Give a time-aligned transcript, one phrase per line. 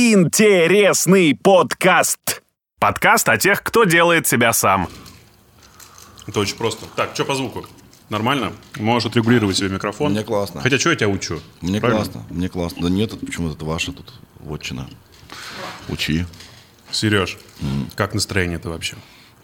[0.00, 2.42] Интересный подкаст.
[2.78, 4.88] Подкаст о тех, кто делает себя сам.
[6.28, 6.86] Это очень просто.
[6.94, 7.66] Так, что по звуку?
[8.08, 8.52] Нормально?
[8.76, 10.12] Можешь отрегулировать себе микрофон.
[10.12, 10.60] Мне классно.
[10.60, 11.40] Хотя что я тебя учу?
[11.62, 12.04] Мне Правильно?
[12.04, 12.82] классно, мне классно.
[12.82, 14.88] Да нет, это почему-то это ваша тут вотчина.
[15.88, 16.26] Учи.
[16.92, 17.36] Сереж,
[17.96, 18.94] как настроение-то вообще?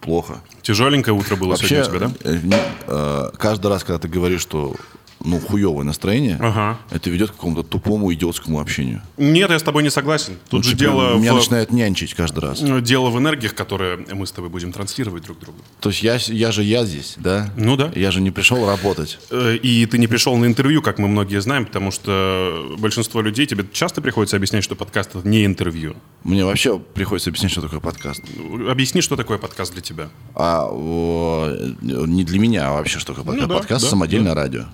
[0.01, 0.41] Плохо.
[0.63, 2.31] Тяжеленькое утро было Вообще, сегодня у тебя, да?
[2.31, 4.77] э, не- э, каждый раз, когда ты говоришь, что
[5.25, 6.79] ну, хуевое настроение, Ага.
[6.91, 9.03] это ведет к какому-то тупому идиотскому общению.
[9.17, 10.35] Нет, я с тобой не согласен.
[10.51, 11.37] Тут Ну, же типа, дело Меня в...
[11.37, 12.61] начинает нянчить каждый раз.
[12.61, 15.59] Ну, Дело в энергиях, которые мы с тобой будем транслировать друг другу.
[15.81, 17.51] То есть я, я же я здесь, да?
[17.57, 17.91] Ну да.
[17.95, 19.19] Я же не пришел работать.
[19.31, 23.47] Э, И ты не пришел на интервью, как мы многие знаем, потому что большинство людей
[23.47, 25.97] тебе часто приходится объяснять, что подкаст это не интервью.
[26.25, 28.23] Мне вообще приходится объяснять, что такое подкаст.
[28.69, 30.09] Объясни, что такое подкаст для тебя.
[30.35, 31.51] А о,
[31.81, 33.49] не для меня, а вообще что такое подкаст.
[33.49, 34.65] Ну да, подкаст да, самодельное радио,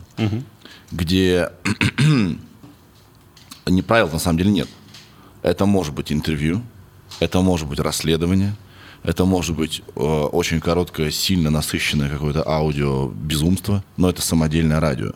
[0.90, 1.50] где
[3.66, 4.68] не правил на самом деле нет.
[5.42, 6.62] Это может быть интервью,
[7.20, 8.54] это может быть расследование,
[9.02, 15.12] это может быть э, очень короткое, сильно насыщенное какое-то аудио безумство, но это самодельное радио.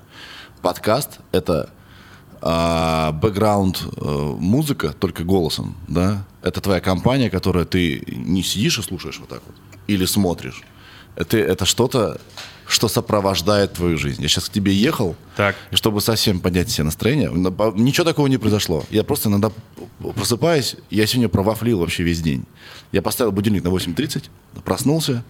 [0.63, 1.71] Подкаст— это
[2.47, 6.27] а, бэкграунд э, музыка только голосом, да?
[6.43, 10.63] Это твоя компания, которая ты не сидишь и слушаешь вот так вот, или смотришь.
[11.17, 12.21] Это, это что-то,
[12.67, 14.23] что сопровождает твою жизнь.
[14.23, 15.57] Я сейчас к тебе ехал, Так.
[15.71, 17.31] и чтобы совсем поднять себе настроение,
[17.75, 18.85] ничего такого не произошло.
[18.91, 19.51] Я просто иногда
[20.15, 22.45] просыпаюсь, я сегодня провафлил вообще весь день.
[22.93, 24.25] Я поставил будильник на 8.30,
[24.65, 25.25] проснулся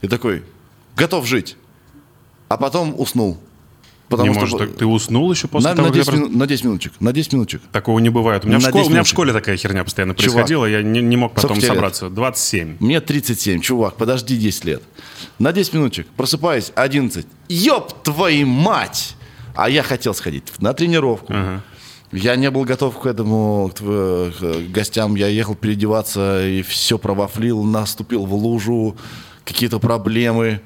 [0.00, 0.42] и такой,
[0.96, 1.56] готов жить.
[2.48, 3.38] А потом уснул.
[4.08, 6.14] Потому не что может, так ты уснул еще после на, того, на, как я 10
[6.18, 6.92] минут, на 10 минуточек.
[7.00, 7.62] На 10 минуточек.
[7.72, 8.44] Такого не бывает.
[8.44, 10.34] У меня, в школе, 10 у меня в школе такая херня постоянно Чувак.
[10.34, 11.74] происходила, я не, не мог потом тебе лет?
[11.74, 12.10] собраться.
[12.10, 12.76] 27.
[12.80, 14.82] Мне 37, чувак, подожди 10 лет.
[15.42, 16.06] На 10 минуточек.
[16.16, 17.26] Просыпаюсь, 11.
[17.48, 19.16] Ёб твою мать!
[19.56, 21.32] А я хотел сходить на тренировку.
[22.12, 25.16] Я не был готов к этому, к, тв- к гостям.
[25.16, 28.96] Я ехал переодеваться и все провафлил, наступил в лужу,
[29.44, 30.60] какие-то проблемы.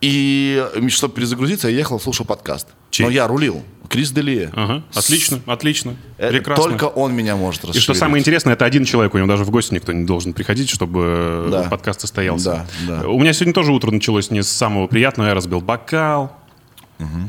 [0.00, 2.68] И чтобы перезагрузиться, я ехал, слушал подкаст.
[2.90, 3.04] Чей?
[3.06, 3.62] Но я рулил.
[3.88, 4.50] Крис Делия.
[4.54, 4.84] Ага.
[4.94, 5.96] Отлично, отлично.
[6.16, 6.64] Это Прекрасно.
[6.64, 7.82] Только он меня может И расшевелить.
[7.82, 10.70] что самое интересное, это один человек, у него даже в гости никто не должен приходить,
[10.70, 11.64] чтобы Да.
[11.64, 12.66] подкаст состоялся.
[12.86, 13.08] Да, да.
[13.08, 16.36] У меня сегодня тоже утро началось не с самого приятного, я разбил бокал,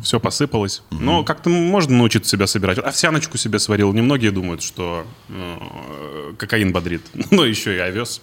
[0.04, 0.84] все посыпалось.
[0.92, 2.78] Но как-то можно научиться себя собирать.
[2.78, 3.92] Овсяночку себе сварил.
[3.94, 7.02] Немногие думают, что э, кокаин бодрит.
[7.32, 8.22] Но еще и овес.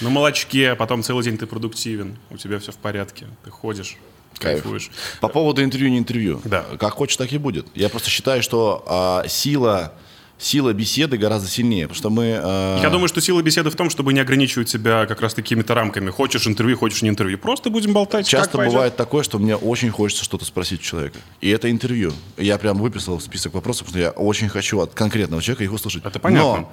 [0.00, 3.96] На молочке, потом целый день ты продуктивен, у тебя все в порядке, ты ходишь,
[4.38, 4.62] Кайф.
[4.62, 4.90] кайфуешь.
[5.20, 6.40] По поводу интервью, не интервью.
[6.44, 6.64] Да.
[6.78, 7.66] Как хочешь, так и будет.
[7.74, 9.92] Я просто считаю, что а, сила,
[10.38, 11.86] сила беседы гораздо сильнее.
[11.86, 12.40] Потому что мы...
[12.42, 15.74] а, Я думаю, что сила беседы в том, чтобы не ограничивать себя как раз такими-то
[15.74, 16.08] рамками.
[16.08, 17.36] Хочешь интервью, хочешь не интервью.
[17.36, 18.26] Просто будем болтать.
[18.26, 21.18] Часто бывает такое, что мне очень хочется что-то спросить у человека.
[21.42, 22.14] И это интервью.
[22.38, 26.02] Я прям выписал список вопросов, потому что я очень хочу от конкретного человека их услышать.
[26.06, 26.60] Это понятно.
[26.62, 26.72] Но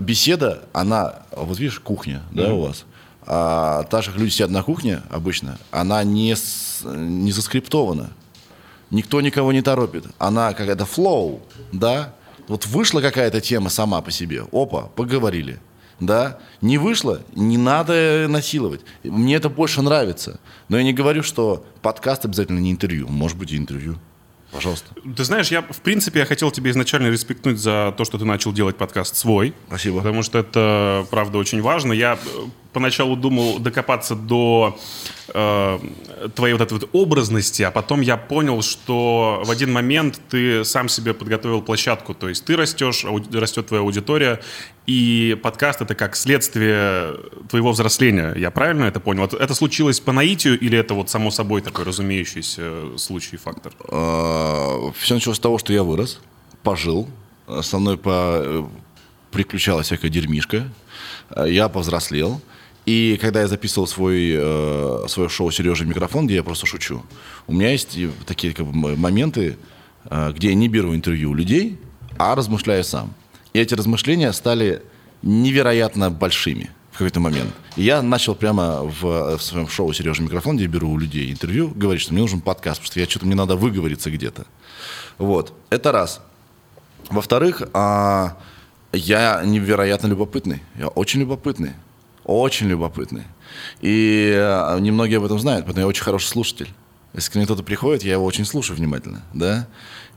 [0.00, 1.20] беседа, она...
[1.32, 2.84] Вот видишь, кухня, да, у вас?
[3.26, 8.10] А, так же, как люди сидят на кухне обычно, она не, с- не заскриптована.
[8.90, 10.04] Никто никого не торопит.
[10.18, 11.42] Она какая-то флоу,
[11.72, 12.14] да?
[12.48, 14.44] Вот вышла какая-то тема сама по себе.
[14.52, 15.60] Опа, поговорили.
[16.00, 16.38] Да?
[16.62, 18.80] Не вышло, не надо насиловать.
[19.04, 20.40] Мне это больше нравится.
[20.68, 23.08] Но я не говорю, что подкаст обязательно не интервью.
[23.08, 23.96] Может быть, и интервью.
[24.50, 24.88] Пожалуйста.
[25.16, 28.52] Ты знаешь, я, в принципе, я хотел тебе изначально респектнуть за то, что ты начал
[28.52, 29.54] делать подкаст свой.
[29.66, 29.98] Спасибо.
[29.98, 31.92] Потому что это, правда, очень важно.
[31.92, 32.46] Я э,
[32.78, 34.78] поначалу думал докопаться до
[35.34, 35.78] э,
[36.36, 40.88] твоей вот этой вот образности, а потом я понял, что в один момент ты сам
[40.88, 42.14] себе подготовил площадку.
[42.14, 44.40] То есть ты растешь, растет твоя аудитория,
[44.86, 47.16] и подкаст— это как следствие
[47.50, 48.32] твоего взросления.
[48.36, 49.24] Я правильно это понял?
[49.24, 53.72] Это, случилось по наитию или это вот само собой такой разумеющийся случай и фактор?
[54.96, 56.20] Все началось с того, что я вырос,
[56.62, 57.08] пожил.
[57.60, 58.10] Со мной по...
[58.10, 58.64] э,
[59.32, 60.68] приключалась всякая дерьмишка.
[61.44, 62.40] Я повзрослел.
[62.88, 67.02] И когда я записывал свой, э, свое шоу «Сережа микрофон», где я просто шучу,
[67.46, 69.58] у меня есть такие как бы, моменты,
[70.06, 71.78] э, где я не беру интервью у людей,
[72.16, 73.12] а размышляю сам.
[73.52, 74.82] И эти размышления стали
[75.20, 77.50] невероятно большими в какой-то момент.
[77.76, 81.30] И я начал прямо в, в своем шоу «Сережа микрофон», где я беру у людей
[81.30, 84.46] интервью, говорить, что мне нужен подкаст, потому что я что-то мне надо выговориться где-то.
[85.18, 85.52] Вот.
[85.68, 86.22] Это раз.
[87.10, 88.38] Во-вторых, а,
[88.94, 90.62] я невероятно любопытный.
[90.78, 91.74] Я очень любопытный.
[92.28, 93.24] Очень любопытный.
[93.80, 96.68] И а, немногие об этом знают, поэтому я очень хороший слушатель.
[97.14, 99.66] Если ко мне кто-то приходит, я его очень слушаю внимательно, да.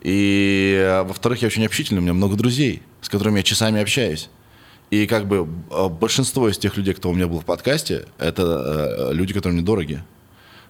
[0.02, 4.30] И, а, во-вторых, я очень общительный, у меня много друзей, с которыми я часами общаюсь.
[4.90, 9.08] И как бы а, большинство из тех людей, кто у меня был в подкасте, это
[9.12, 10.04] э, люди, которые мне дороги.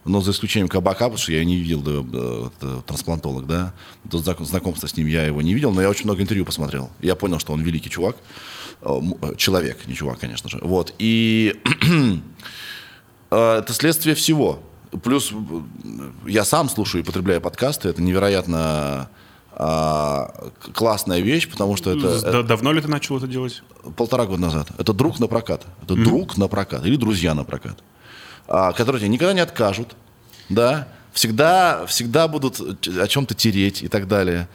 [0.06, 3.74] Но за исключением кабака, потому что я не видел да, э, это трансплантолог, да.
[4.04, 6.92] До знак- знакомства с ним я его не видел, но я очень много интервью посмотрел.
[7.02, 8.16] Я понял, что он великий чувак.
[8.82, 10.60] Э, э, Человек, не чувак, конечно же.
[10.62, 10.94] Вот.
[11.00, 11.56] И
[13.32, 14.62] э, это следствие всего.
[15.04, 15.32] Плюс
[16.28, 17.88] я сам слушаю и потребляю подкасты.
[17.90, 19.10] Это невероятно
[19.54, 23.64] а, классная вещь, потому что это, да- Давно ли ты начал это делать?
[23.96, 24.68] полтора года назад.
[24.78, 25.66] Это друг на прокат.
[25.84, 27.78] Это друг на прокат или друзья на прокат,
[28.48, 29.96] а, которые тебе никогда не откажут,
[30.50, 34.48] да, всегда, всегда будут о чем-то тереть и так далее.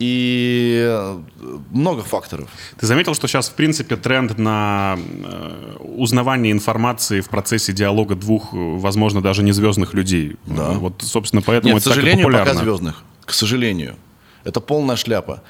[0.00, 1.18] И э,
[1.70, 2.48] много факторов.
[2.78, 8.54] Ты заметил, что сейчас, в принципе, тренд на э, узнавание информации в процессе диалога двух,
[8.54, 10.36] э, возможно, даже не звездных людей.
[10.46, 10.70] Да.
[10.70, 12.52] Вот, собственно, поэтому Нет, к это так и сожалению, популярно.
[12.52, 13.02] пока звездных.
[13.26, 13.96] К сожалению.
[14.42, 15.42] Это полная шляпа.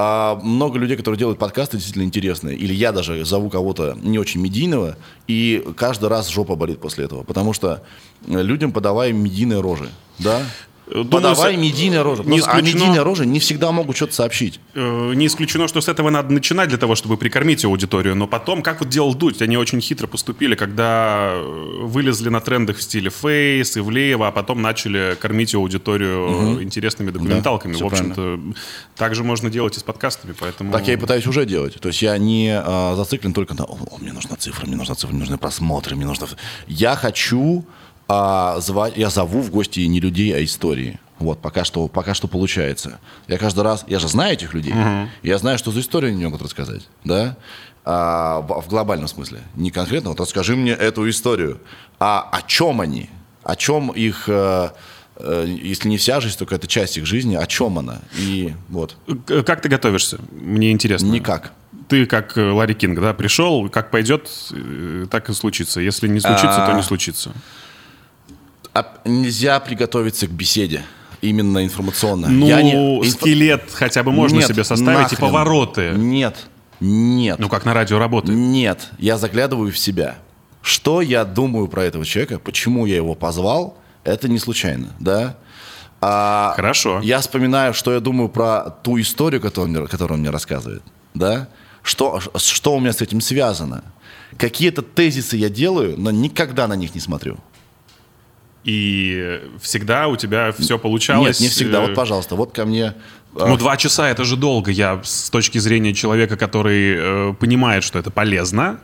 [0.00, 2.56] А много людей, которые делают подкасты, действительно интересные.
[2.56, 4.96] Или я даже зову кого-то не очень медийного,
[5.26, 7.24] и каждый раз жопа болит после этого.
[7.24, 7.82] Потому что
[8.26, 9.90] людям подавай медийные рожи.
[10.18, 10.40] Да?
[10.90, 12.22] Думаю, Подавай медийные рожи.
[12.24, 14.58] не А исключено- медийные рожи не всегда могут что-то сообщить.
[14.74, 18.14] Э, Не исключено, что с этого надо начинать для того, чтобы прикормить аудиторию.
[18.16, 21.42] Но потом, как вот делал Дудь, они очень хитро поступили, когда э,
[21.82, 27.74] вылезли на трендах в стиле Фейс, Ивлеева, а потом начали кормить аудиторию интересными документалками.
[27.74, 28.40] всё в общем-то,
[28.96, 30.72] так же можно делать и с подкастами, поэтому...
[30.72, 31.74] Так я и пытаюсь уже делать.
[31.80, 34.94] То есть я не а, зациклен только на «О, о, мне нужна цифра, мне нужна
[34.94, 36.26] цифра, мне нужны просмотры, мне нужно...
[36.66, 37.64] Я хочу
[38.08, 40.98] а, звать, я зову в гости не людей, а истории.
[41.18, 43.00] Вот, пока что, пока что получается.
[43.26, 44.72] Я каждый раз, я же знаю этих людей,
[45.22, 47.36] я знаю, что за историю они могут рассказать, да,
[47.84, 49.40] А, в, в глобальном смысле.
[49.56, 51.58] Не конкретно, вот расскажи мне эту историю.
[51.98, 53.08] А о чем они?
[53.42, 54.68] О чем их, э,
[55.16, 58.00] э, если не вся жизнь, то какая-то часть их жизни, о чем она?
[58.18, 58.96] И вот,
[59.26, 60.18] Как ты готовишься?
[60.32, 61.06] Мне интересно.
[61.06, 61.52] никак.
[61.88, 65.80] Ты как э, Ларри Кинг, да, пришел, как пойдет, э, так и случится.
[65.80, 67.32] Если не случится, то не случится.
[68.78, 70.82] А нельзя приготовиться к беседе.
[71.20, 72.28] Именно информационно.
[72.28, 75.18] Ну, Я не- скелет хотя бы можно Нет, себе составить и нахрен.
[75.18, 75.92] повороты.
[75.96, 76.36] Нет,
[76.80, 78.38] нет, Ну, как на радио работает.
[78.38, 78.88] нет.
[78.98, 80.18] Я заглядываю в себя.
[80.62, 85.36] Что я думаю про этого человека, почему я его позвал, это не случайно, да?
[86.00, 87.00] А Хорошо.
[87.02, 90.82] Я вспоминаю, что я думаю про ту историю, которую он мне, которую он мне рассказывает,
[91.14, 91.48] да?
[91.82, 93.82] Что, что у меня с этим связано?
[94.36, 97.38] Какие-то тезисы я делаю, но никогда на них не смотрю.
[98.64, 101.40] И всегда у тебя все получалось.
[101.40, 101.78] Нет, не всегда.
[101.78, 102.94] э, Вот, пожалуйста, вот ко мне...
[103.36, 104.70] а, Ну, два часа это же долго.
[104.70, 108.80] Я с точки зрения человека, который э, понимает, что это полезно,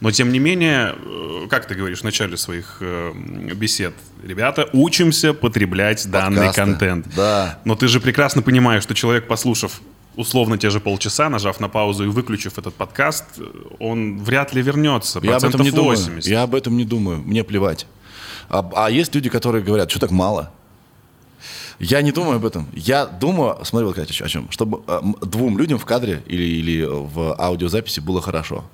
[0.00, 3.12] но тем не менее, э, как ты говоришь в начале своих э,
[3.54, 3.94] бесед,
[4.24, 7.06] ребята, учимся потреблять данный Подкасты, контент.
[7.14, 7.58] да.
[7.64, 9.80] Но ты же прекрасно понимаешь, что человек, послушав
[10.16, 13.42] условно те же полчаса, нажав на паузу и выключив этот подкаст, э,
[13.78, 15.20] он вряд ли вернется.
[15.22, 15.96] Я об этом не думаю.
[15.98, 16.30] 80.
[16.30, 17.18] Я об этом не думаю.
[17.18, 17.86] Мне плевать.
[18.48, 20.50] А, а есть люди, которые говорят, что так мало.
[21.78, 22.68] Я не думаю об этом.
[22.72, 24.50] Я думаю, смотри, вот Катя, о чем.
[24.50, 28.64] Чтобы э, двум людям в кадре или, или в аудиозаписи было хорошо.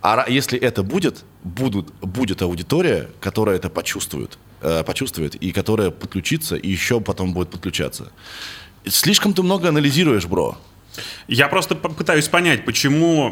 [0.00, 6.56] А если это будет, будут, будет аудитория, которая это почувствует, э, почувствует, и которая подключится,
[6.56, 8.10] и еще потом будет подключаться.
[8.86, 10.58] Слишком ты много анализируешь, бро.
[11.28, 13.30] Я просто пытаюсь понять, почему,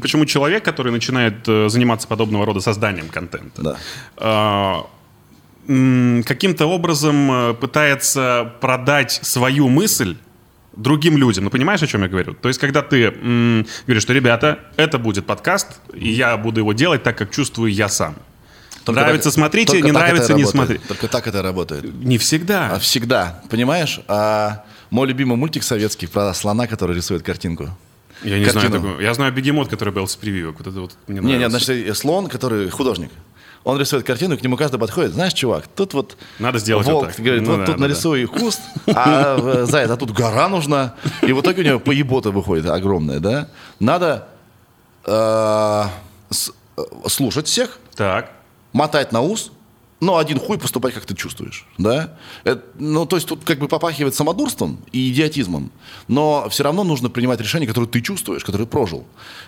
[0.00, 3.76] почему человек, который начинает э, заниматься подобного рода созданием контента, Да.
[4.16, 4.86] а,
[6.24, 10.16] каким-то образом э, пытается продать свою мысль
[10.76, 11.44] другим людям.
[11.44, 12.34] Ну, понимаешь, о чем я говорю?
[12.34, 16.72] То есть, когда ты м, говоришь, что, ребята, это будет подкаст, и я буду его
[16.72, 18.14] делать так, как чувствую я сам.
[18.84, 20.50] Только нравится, так- смотрите, не нравится, не работает.
[20.50, 20.84] смотрите.
[20.86, 21.84] Только так это работает.
[22.04, 22.70] Не всегда.
[22.74, 24.00] А Всегда, понимаешь?
[24.06, 27.70] А мой любимый мультик советский про слона, который рисует картинку.
[28.22, 28.82] Я не знаю картину.
[28.82, 29.00] такого.
[29.00, 30.56] Я знаю бегемот, который был с прививок.
[30.58, 33.10] Вот это вот мне Не, не, значит, э, слон, который художник.
[33.64, 35.12] Он рисует картину, к нему каждый подходит.
[35.12, 37.24] Знаешь, чувак, тут вот Надо сделать волк вот так.
[37.24, 37.88] говорит, Ну вот да, тут да, да.
[37.88, 40.94] нарисуй куст, а э, заяц, а тут гора нужна.
[41.22, 43.48] И в итоге у него поебота выходит огромная, да?
[43.80, 44.28] Надо
[45.04, 45.84] э,
[46.30, 48.30] с- э, слушать всех, Так.
[48.72, 49.50] мотать на ус,
[50.00, 52.16] но один хуй поступать, как ты чувствуешь, да?
[52.44, 55.70] Это, ну, то есть тут как бы попахивает самодурством и идиотизмом,
[56.08, 59.06] но все равно нужно принимать решения, которые ты чувствуешь, которые прожил.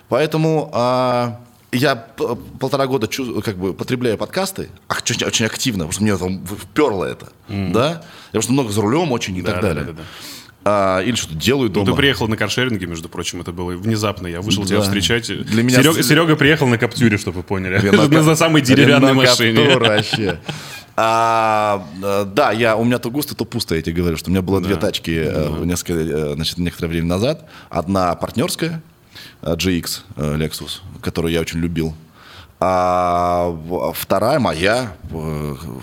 [0.09, 1.40] Поэтому а,
[1.73, 6.47] я полтора года чу- как бы потребляю подкасты, очень, очень активно, потому что мне там
[6.47, 8.02] вперло это, да?
[8.33, 9.85] Я просто много за рулем очень и так Да, далее.
[9.85, 10.05] да, да, да.
[10.65, 11.87] А, или что-то делаю Ну, дома.
[11.87, 14.27] ты приехал на каршеринге, между прочим, это было внезапно.
[14.27, 14.83] Я вышел тебя Да.
[14.85, 15.27] встречать.
[15.47, 17.79] Для меня Серега, Серега приехал на Каптюре, чтобы вы поняли.
[17.81, 19.65] Рено- На, самой деревянной Рено машине.
[19.65, 20.38] Каптур вообще.
[20.97, 24.33] А, э, да, я, у меня то густо, то пусто, я тебе говорю, что у
[24.33, 27.49] меня было две тачки э, несколько, э, значит, некоторое время назад.
[27.71, 28.83] Одна партнерская,
[29.43, 31.95] GX Lexus, которую я очень любил.
[32.61, 33.57] А
[33.95, 34.97] вторая моя,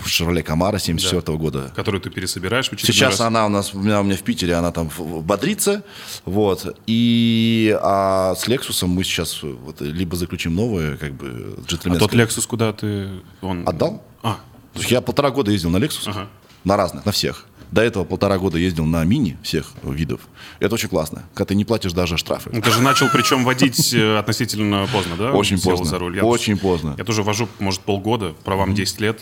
[0.06, 1.72] Шевроле Камара 74 года.
[1.74, 3.22] Которую ты пересобираешь в Сейчас раз.
[3.22, 5.84] она у нас, у меня, у меня в Питере, она там бодрится,
[6.26, 12.00] вот, и а с Лексусом мы сейчас вот, либо заключим новое, как бы, А джентльменское.
[12.10, 13.10] тот Lexus куда ты...
[13.42, 13.66] Он...
[13.66, 14.04] Отдал?
[14.22, 14.40] А,
[14.76, 16.28] я полтора года ездил на Lexus, Ага.
[16.66, 17.46] на разных, на всех.
[17.72, 20.22] До этого полтора года ездил на мини всех видов.
[20.60, 22.50] Это очень классно, когда ты не платишь даже штрафы.
[22.54, 25.32] ну, ты же начал причем водить э, относительно поздно, да?
[25.32, 25.86] Очень Сел поздно.
[25.86, 26.16] за руль.
[26.16, 26.96] Я Очень поздно.
[26.98, 29.22] Я тоже вожу, может, полгода, правам 10 лет.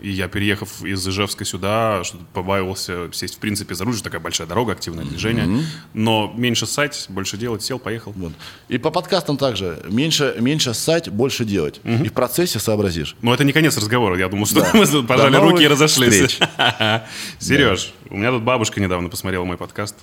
[0.00, 2.02] И я, переехав из Ижевска сюда,
[2.32, 3.96] побаивался сесть, в принципе, за руль.
[3.98, 5.64] Такая большая дорога, активное движение.
[5.94, 8.12] Но меньше ссать, больше делать, сел, поехал.
[8.16, 8.32] Вот.
[8.68, 9.82] И по подкастам также.
[9.88, 11.80] Меньше, меньше ссать, больше делать.
[11.84, 13.16] И в процессе сообразишь.
[13.22, 14.18] Но это не конец разговора.
[14.18, 14.70] Я думал, что Да.
[14.74, 16.38] мы пожали руки и разошлись.
[16.38, 16.38] встреч.
[17.78, 19.94] Сереж, у меня тут бабушка недавно посмотрела мой подкаст.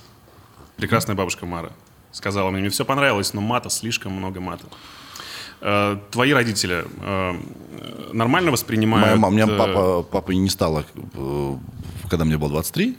[0.76, 1.70] Прекрасная бабушка Мара.
[2.10, 4.64] Сказала мне, мне все понравилось, но мата, слишком много мата.
[5.60, 7.34] Э, Твои родители э,
[8.12, 9.06] нормально воспринимают...
[9.06, 10.84] Моя мама, у меня э, папа, папы не стало,
[12.08, 12.96] когда мне было 23.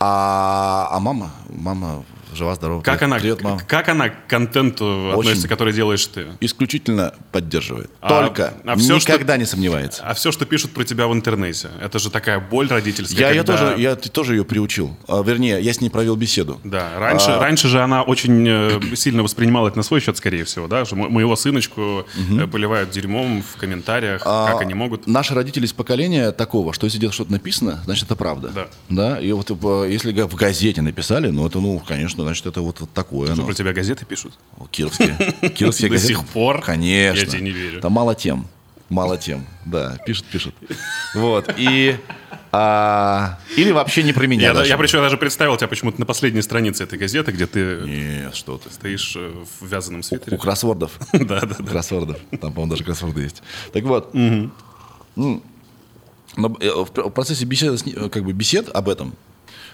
[0.00, 2.04] А, а мама, мама
[2.36, 2.82] жива-здорова.
[2.82, 3.60] Как она, Привет, мама.
[3.66, 6.26] как она к контенту относится, который делаешь ты?
[6.40, 7.90] Исключительно поддерживает.
[8.00, 8.54] А- Только.
[8.64, 10.02] а что- никогда не сомневается.
[10.04, 13.18] А все, что пишут про тебя в интернете, это же такая боль родительская.
[13.20, 14.96] Я, ее когда- тоже, я тоже ее приучил.
[15.08, 16.60] А, вернее, я с ней провел беседу.
[16.64, 17.40] Да, раньше, А.
[17.40, 20.96] раньше же она очень э, сильно воспринимала это на свой счет, скорее всего, да, что
[20.96, 25.06] мо- моего сыночку э, поливают дерьмом в комментариях, А, как они могут.
[25.06, 28.48] Наши родители из поколения такого, что если где-то что-то написано, значит, это правда.
[28.54, 28.66] Да.
[28.88, 32.80] Да, и вот э, если в газете написали, ну, это, ну, конечно, значит, это вот,
[32.80, 33.26] вот такое.
[33.26, 33.44] Что оно.
[33.46, 34.34] про тебя газеты пишут?
[34.70, 35.16] Кировские.
[35.54, 36.14] Кировские До газеты.
[36.14, 36.60] сих пор?
[36.62, 37.18] Конечно.
[37.20, 37.80] Я тебе не верю.
[37.80, 38.46] Там мало тем.
[38.88, 39.44] Мало тем.
[39.64, 40.54] Да, пишут, пишут.
[41.16, 41.52] Вот.
[41.56, 41.96] И...
[42.52, 44.70] а, или вообще не про меня Я, да- даже.
[44.70, 48.58] я причем даже представил тебя почему-то на последней странице этой газеты, где ты Нет, что
[48.58, 48.70] ты.
[48.72, 50.38] стоишь э, в вязаном У свитере.
[50.38, 50.98] кроссвордов.
[51.12, 51.70] Да, да, У да.
[51.70, 52.16] кроссвордов.
[52.40, 53.42] Там, по-моему, даже кроссворды есть.
[53.72, 54.14] Так вот.
[54.14, 55.42] но,
[56.60, 57.44] э, в пр- в процессе
[57.86, 59.14] ней- э, как бы бесед об этом,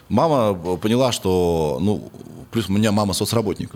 [0.09, 2.11] мама поняла, что, ну,
[2.53, 3.71] плюс у меня мама соцработник.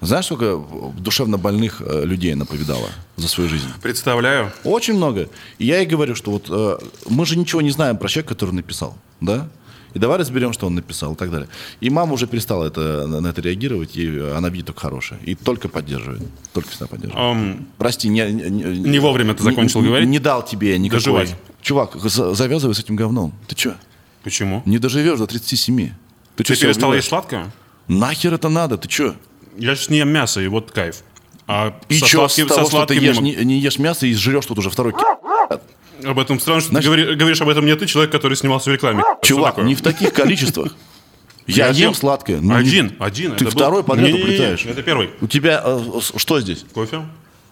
[0.00, 0.60] Знаешь, сколько
[0.98, 3.68] душевно больных э, людей она повидала за свою жизнь?
[3.80, 4.52] Представляю.
[4.64, 5.28] Очень много.
[5.58, 6.78] И я ей говорю, что вот э,
[7.08, 9.48] мы же ничего не знаем про человека, который написал, да?
[9.94, 11.48] И давай разберем, что он написал и так далее.
[11.80, 15.20] И мама уже перестала это, на это реагировать, и она видит только хорошее.
[15.22, 16.22] И только поддерживает.
[16.52, 17.36] Только всегда поддерживает.
[17.36, 20.08] Ам, Прости, не, не, Не вовремя ты закончил не- говорить?
[20.08, 20.98] Не дал тебе никакой.
[21.00, 21.28] Доживай.
[21.60, 23.32] Чувак, за- завязывай с этим говном.
[23.46, 23.76] Ты что?
[24.24, 24.62] почему?
[24.66, 25.90] Не доживешь до 37.
[26.44, 27.52] Ты, Ты перестал есть сладкое?
[27.88, 28.76] Нахер это надо?
[28.78, 29.16] Ты что?
[29.56, 31.02] Я сейчас не ем мясо, и вот кайф.
[31.46, 34.06] А И со что с сладким- того, со что ты ешь, не не, ешь мясо
[34.06, 34.94] и жрешь тут уже второй
[36.04, 38.70] Об этом странно, что Значит- ты говори- говоришь об этом не ты, человек, который снимался
[38.70, 39.02] в рекламе.
[39.22, 40.74] Чувак, не в таких количествах.
[41.46, 42.40] Я Я ем сладкое.
[42.40, 43.30] ну, Один, один.
[43.32, 44.64] Ты это был- второй подряд уплетаешь.
[44.64, 45.10] Это первый.
[45.20, 46.64] У тебя э, с- что здесь?
[46.72, 47.02] Кофе?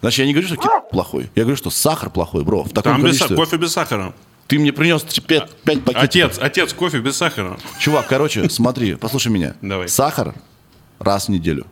[0.01, 1.31] Значит, я не говорю, что ки- плохой.
[1.35, 2.63] Я говорю, что сахар плохой, бро.
[2.63, 3.37] В таком Там без, количестве.
[3.37, 4.15] кофе без сахара.
[4.51, 5.95] Ты мне принес 5, пакетов.
[5.95, 7.57] Отец, отец, кофе без сахара.
[7.79, 9.55] Чувак, короче, смотри, послушай меня.
[9.63, 9.89] Давай.
[9.89, 10.35] Сахар
[10.99, 11.69] раз в неделю.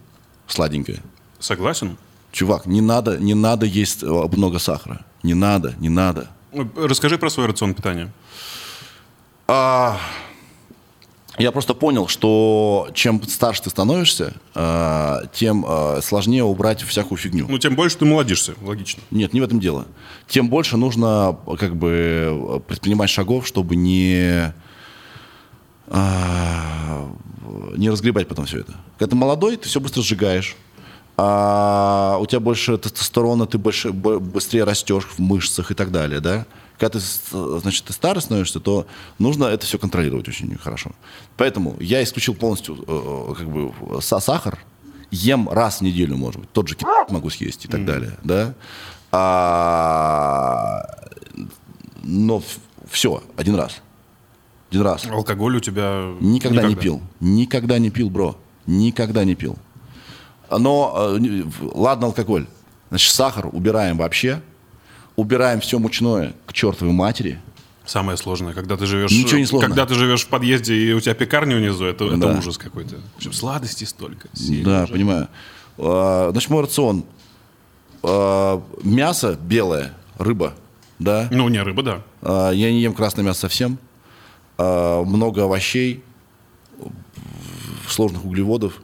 [0.47, 1.03] Сладенькое.
[1.41, 1.99] Согласен?
[2.31, 5.05] Чувак, не надо, не надо есть э, много сахара.
[5.25, 6.29] Не надо, не надо.
[6.77, 8.13] Расскажи про свой рацион питания.
[9.49, 9.99] А,
[11.39, 17.47] я просто понял, что чем старше ты становишься, а, тем а, сложнее убрать всякую фигню.
[17.49, 19.03] Ну, тем больше ты молодишься, логично.
[19.11, 19.87] Нет, не в этом дело.
[20.27, 24.53] Тем больше нужно как бы предпринимать шагов, чтобы не
[27.77, 28.75] не разгребать потом все это.
[28.99, 30.55] Когда ты молодой, ты все быстро сжигаешь.
[31.17, 36.21] А у тебя больше тестостерона, ты больше, бо- быстрее растешь в мышцах и так далее,
[36.21, 36.47] да?
[36.79, 37.05] Когда ты,
[37.61, 38.87] значит, ты старый становишься, то
[39.19, 40.93] нужно это все контролировать очень хорошо.
[41.37, 44.59] Поэтому я исключил полностью э, как бы са- сахар,
[45.11, 48.55] ем раз в неделю, может быть, тот же ки- могу съесть и так далее, да?
[49.11, 50.85] А,
[52.03, 52.43] но
[52.91, 53.81] все, один раз.
[54.71, 55.07] Один раз.
[55.07, 56.15] Алкоголь у тебя...
[56.21, 57.03] Никогда, не пил.
[57.21, 58.37] Никогда не пил, бро.
[58.67, 59.57] Никогда не пил.
[60.51, 61.43] Но, э,
[61.75, 62.47] ладно, алкоголь.
[62.91, 64.43] Значит, сахар убираем вообще.
[65.19, 67.41] Убираем все мучное к чертовой матери.
[67.85, 69.11] Самое сложное, когда ты живешь...
[69.11, 69.67] Ничего не сложно.
[69.67, 72.39] Когда ты живешь в подъезде, и у тебя пекарня внизу, это, это Да.
[72.39, 73.01] ужас какой-то.
[73.17, 74.29] Причем сладостей столько.
[74.65, 74.93] да, уже.
[74.93, 75.27] понимаю.
[75.77, 77.05] А, Значит, мой рацион.
[78.05, 80.55] А, Мясо белое, рыба,
[81.01, 81.27] да.
[81.33, 82.03] Ну, не, рыба, да.
[82.23, 83.77] А, Я не ем красное мясо совсем.
[84.57, 86.05] А, Много овощей,
[87.89, 88.81] сложных углеводов.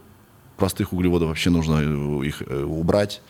[0.57, 3.23] Простых углеводов вообще нужно их э, убрать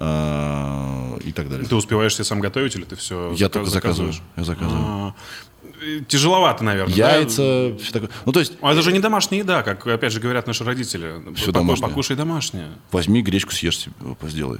[0.00, 1.68] а, и так далее.
[1.68, 4.12] Ты успеваешь себе сам готовить или ты все Я только заказываю.
[4.36, 5.14] Я заказываю.
[6.08, 7.16] Тяжеловато, наверное, да?
[7.16, 8.10] Яйца, все такое.
[8.26, 11.14] Ну, то есть, А это же не домашняя еда, как опять же говорят наши родители.
[11.38, 11.88] Поку- домашнее.
[11.88, 12.68] Покушай домашнее.
[12.90, 14.58] возьми гречку съешь себе, сделай.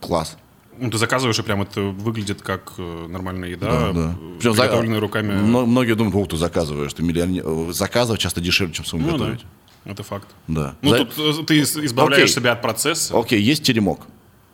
[0.00, 0.36] Класс.
[0.78, 4.14] Ну, ты заказываешь, и прям это выглядит как э, нормальная еда, Да, да.
[4.38, 5.32] э, за- приготовленная руками.
[5.34, 7.44] Мно- Многие думают, о, ты заказываешь, ты миллионер.
[7.46, 9.44] Э, Заказывать часто дешевле, чем самому Ну да, готовить.
[9.84, 10.28] это факт.
[10.48, 10.74] Да.
[10.80, 12.34] Ну, За- тут ты избавляешь Окей.
[12.34, 13.16] себя от процесса.
[13.18, 14.00] Окей, есть теремок.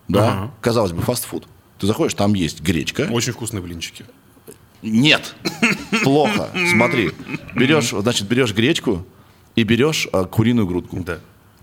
[0.08, 0.32] Да.
[0.32, 0.54] Ага.
[0.60, 1.46] Казалось бы, фастфуд.
[1.78, 3.08] Ты заходишь, там есть гречка.
[3.10, 4.04] Очень вкусные блинчики.
[4.82, 5.34] Нет.
[6.02, 6.50] Плохо.
[6.72, 7.12] Смотри.
[7.54, 9.04] Берешь, значит, берешь гречку
[9.54, 11.00] и берешь а, куриную грудку.
[11.00, 11.18] Да.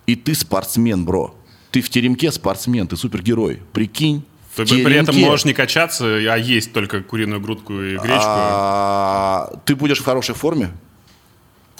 [0.05, 1.35] И ты спортсмен, бро.
[1.71, 3.61] Ты в теремке спортсмен, ты супергерой.
[3.73, 4.23] Прикинь.
[4.55, 5.25] Ты при этом теремке.
[5.25, 8.25] можешь не качаться, а есть только куриную грудку и гречку.
[8.25, 10.71] А, ты будешь в хорошей форме.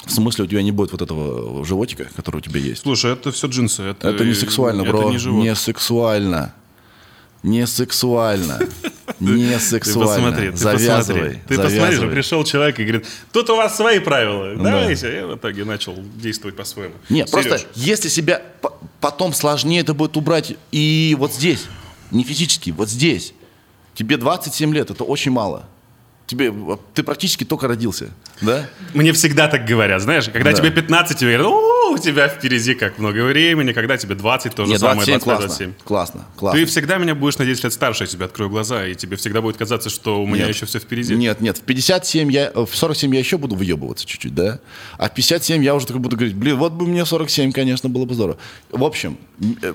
[0.05, 2.83] В смысле, у тебя не будет вот этого животика, который у тебя есть.
[2.83, 3.81] Слушай, это все джинсы.
[3.83, 5.09] Это, Это не сексуально, это бро.
[5.09, 5.43] не живот.
[5.43, 6.53] не сексуально.
[7.43, 8.59] Не сексуально.
[9.19, 10.13] Не Ты сексуально.
[10.31, 10.97] посмотри, ты Завязывай.
[11.21, 11.41] посмотри.
[11.47, 12.09] Ты посмотри, завязывай.
[12.09, 15.13] пришел человек и говорит, тут у вас свои правила, давайте.
[15.13, 16.95] Я в итоге начал действовать по-своему.
[17.07, 18.41] Нет, просто если себя
[18.99, 21.65] потом сложнее это будет убрать и вот здесь,
[22.11, 23.33] не физически, вот здесь.
[23.93, 25.65] Тебе 27 лет, это очень мало.
[26.27, 26.53] Тебе,
[26.93, 28.09] ты практически только родился,
[28.41, 28.67] да?
[28.93, 30.57] Мне всегда так говорят, знаешь, когда Да.
[30.57, 34.65] тебе 15, тебе говорят, «О, у тебя впереди как много времени, когда тебе 20, то
[34.65, 35.73] же Нет, самое, 27 25, классно, 27.
[35.85, 36.59] классно, классно.
[36.59, 39.41] Ты всегда меня будешь на 10 лет старше, я тебе открою глаза, и тебе всегда
[39.41, 40.55] будет казаться, что у меня Нет.
[40.55, 41.15] еще все впереди.
[41.15, 44.59] Нет, нет, в 57 я, в 47 я еще буду выебываться чуть-чуть, да?
[44.97, 48.05] А в 57 я уже только буду говорить, блин, вот бы мне 47, конечно, было
[48.05, 48.37] бы здорово.
[48.71, 49.17] В общем,
[49.61, 49.73] э,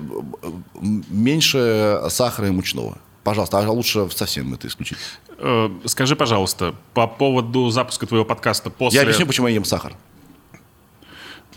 [1.09, 2.97] меньше сахара и мучного.
[3.23, 4.97] Пожалуйста, а лучше совсем это исключить.
[5.37, 8.97] Э, Скажи, пожалуйста, по поводу запуска твоего подкаста после...
[8.97, 9.93] Я объясню, почему я ем сахар.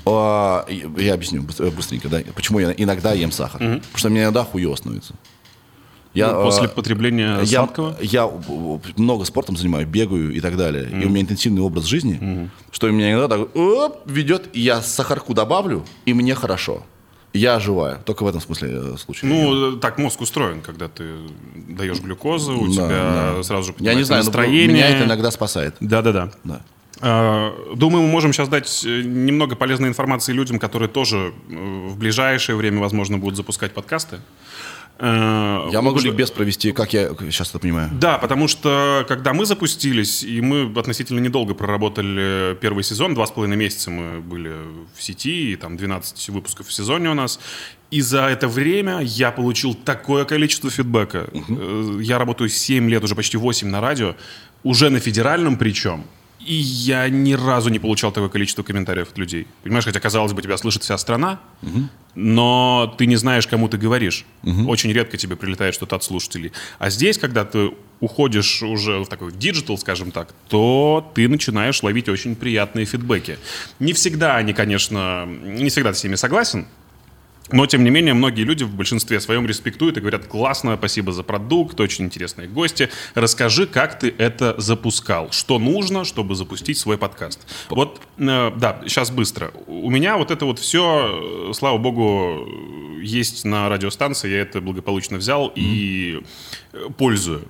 [0.06, 3.58] А, Я объясню быс- быстренько, да, почему я иногда ем сахар.
[3.60, 5.14] Потому что мне иногда хуево становится.
[6.12, 7.96] Я, Ну, после а, потребления я, сладкого?
[8.00, 8.30] я
[8.96, 10.88] много спортом занимаюсь, бегаю и так далее.
[10.90, 15.34] И у меня интенсивный образ жизни, что меня иногда так оп, ведет, и я сахарку
[15.34, 16.84] добавлю, и мне хорошо.
[17.34, 17.98] Я оживаю.
[18.04, 19.28] Только в этом смысле э, случае.
[19.30, 21.04] Ну, так мозг устроен, когда ты
[21.68, 23.42] даешь глюкозу, у Да, тебя да.
[23.42, 24.68] сразу же я не знаю, настроение.
[24.68, 25.74] меня это иногда спасает.
[25.80, 26.30] Да-да-да.
[26.44, 26.60] Да.
[27.00, 31.98] А, Думаю, мы можем сейчас дать э, немного полезной информации людям, которые тоже э, в
[31.98, 34.20] ближайшее время, возможно, будут запускать подкасты.
[34.98, 37.90] Э, Я могу уже- ликбез провести, как я сейчас это понимаю.
[38.00, 43.30] Да, потому что когда мы запустились, и мы относительно недолго проработали первый сезон, два с
[43.32, 44.52] половиной месяца мы были
[44.96, 47.40] в сети, и там 12 выпусков в сезоне у нас,
[47.90, 51.28] и за это время я получил такое количество фидбэка.
[51.32, 54.14] Э, Я работаю 7 лет, уже почти 8 на радио,
[54.62, 56.04] уже на федеральном причем,
[56.46, 59.46] и я ни разу не получал такое количество комментариев от людей.
[59.62, 61.40] Понимаешь, хотя, казалось бы, тебя слышит вся страна,
[62.14, 64.24] но ты не знаешь, кому ты говоришь.
[64.66, 66.52] Очень редко тебе прилетает что-то от слушателей.
[66.78, 72.08] А здесь, когда ты уходишь уже в такой digital, скажем так, то ты начинаешь ловить
[72.08, 73.38] очень приятные feedback и.
[73.78, 76.66] Не всегда они, конечно, не всегда ты с ними согласен,
[77.50, 81.22] но, тем не менее, многие люди в большинстве своем респектуют и говорят, классно, спасибо за
[81.22, 82.88] продукт, очень интересные гости.
[83.14, 87.46] Расскажи, как ты это запускал, что нужно, чтобы запустить свой подкаст.
[87.68, 89.52] Вот, э, да, сейчас быстро.
[89.66, 92.48] У меня вот это вот все, э, слава богу,
[93.02, 96.22] есть на радиостанции, я это благополучно взял и
[96.72, 97.46] э, пользую.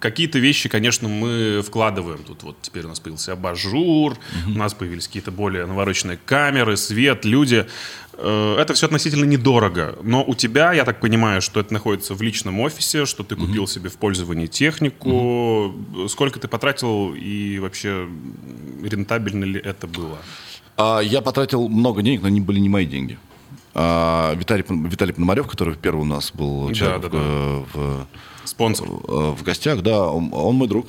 [0.00, 2.20] Какие-то вещи, конечно, мы вкладываем.
[2.24, 4.16] Тут вот теперь у нас появился абажур,
[4.46, 7.66] у нас появились какие-то более навороченные камеры, свет, люди.
[8.14, 9.98] Э, Это все относительно недорого.
[10.02, 13.66] Но у тебя, я так понимаю, что это находится в личном офисе, что ты купил
[13.66, 15.74] себе в пользовании технику.
[16.08, 18.06] Сколько ты потратил и вообще
[18.82, 20.18] рентабельно ли это было?
[20.76, 23.18] А, я потратил много денег, но они были не мои деньги.
[23.74, 27.18] А, Виталий, Виталий Пономарев, который первый у нас был Да, человек да, да.
[27.18, 28.06] э, в-
[28.44, 28.88] Спонсор.
[28.88, 28.90] э,
[29.36, 30.86] в гостях, да, он, он мой друг.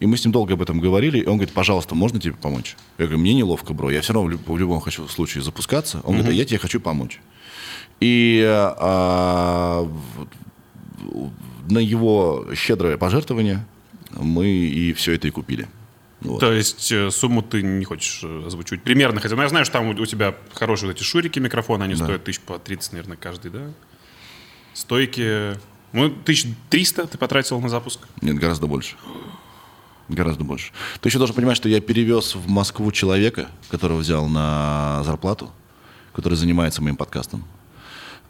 [0.00, 2.74] И мы с ним долго об этом говорили, и он говорит, пожалуйста, можно тебе помочь?
[2.96, 6.00] Я говорю, мне неловко, бро, я все равно в, люб- в любом хочу случае запускаться.
[6.04, 7.20] Он говорит, а я тебе хочу помочь.
[8.00, 9.86] И а,
[11.68, 13.66] на его щедрое пожертвование
[14.12, 15.68] мы и все это и купили.
[16.22, 16.40] Вот.
[16.40, 19.74] То есть э, сумму ты не хочешь э, озвучивать примерно, хотя, ну, я знаю, что
[19.78, 23.50] там у тебя хорошие вот эти шурики микрофоны, они стоят тысяч по 30, наверное, каждый,
[23.50, 23.70] да?
[24.74, 25.52] Стойки,
[25.92, 28.00] ну, тысяч триста ты потратил на запуск.
[28.20, 28.96] Нет, гораздо больше.
[30.08, 30.72] Гораздо больше.
[31.00, 35.50] Ты еще должен понимать, что я перевез в Москву человека, которого взял на зарплату,
[36.12, 37.44] который занимается моим подкастом.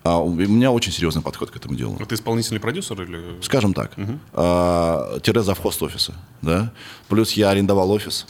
[0.03, 1.97] А у меня очень серьезный подход к этому делу.
[1.99, 3.43] Вот ты исполнительный продюсер или...
[3.43, 3.93] Скажем так,
[4.33, 6.73] а, тире завхост офиса, да.
[7.09, 8.27] Плюс я арендовал офис.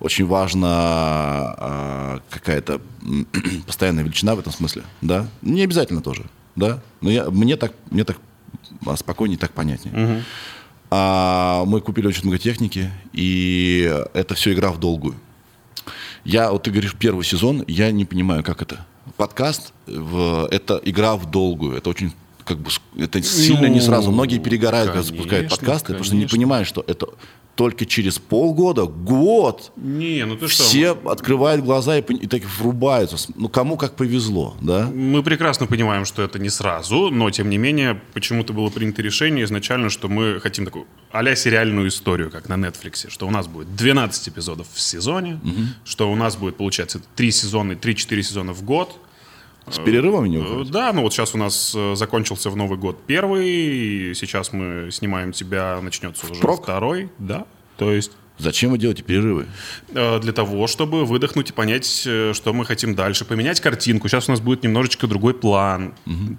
[0.00, 2.80] Очень важна а, какая-то
[3.66, 5.28] постоянная величина в этом смысле, да.
[5.42, 6.24] Не обязательно тоже,
[6.56, 6.82] да.
[7.02, 8.33] Но я, мне так, мне так а,
[8.96, 10.24] спокойнее, так понятнее.
[10.90, 15.16] А, мы купили очень много техники, и это все игра в долгую.
[16.24, 18.86] Я, вот ты говоришь, первый сезон, я не понимаю, как это.
[19.16, 21.76] Подкаст в, это игра в долгую.
[21.76, 22.12] Это очень
[22.44, 24.10] как бы это сильно не сразу.
[24.10, 26.36] Многие перегорают, когда конечно, запускают подкасты, потому что не конечно.
[26.36, 27.08] понимают, что это
[27.54, 30.64] только через полгода, год Не, ну ты что?
[30.64, 33.16] все открывают глаза и, и так врубаются.
[33.36, 34.90] Ну, кому как повезло, да?
[34.92, 39.44] Мы прекрасно понимаем, что это не сразу, но тем не менее почему-то было принято решение
[39.44, 43.76] изначально, что мы хотим такую а сериальную историю, как на Netflix, что у нас будет
[43.76, 45.40] 12 эпизодов в сезоне,
[45.84, 48.98] что у нас будет, получается, 3 сезона, 3-4 сезона в год.
[49.70, 50.70] С перерывами не Э, уходит?
[50.72, 54.90] Да, ну вот сейчас у нас э, закончился в Новый год первый, и сейчас мы
[54.90, 56.62] снимаем тебя, начнется уже Впрок?
[56.64, 57.46] второй, да.
[57.76, 59.46] То есть Зачем вы делаете перерывы?
[59.94, 64.08] э, для того, чтобы выдохнуть и понять, что мы хотим дальше, поменять картинку.
[64.08, 65.94] Сейчас у нас будет немножечко другой план.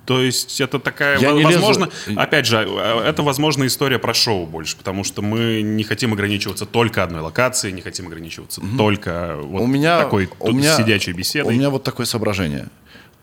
[0.05, 3.97] То есть это такая, Я во- не лезу- возможно, опять же, э, это, возможно, история
[3.97, 8.61] про шоу больше, потому что мы не хотим ограничиваться только одной локацией, не хотим ограничиваться
[8.77, 11.55] только вот у меня, такой у меня, сидячей У беседой.
[11.55, 12.67] меня вот такое соображение.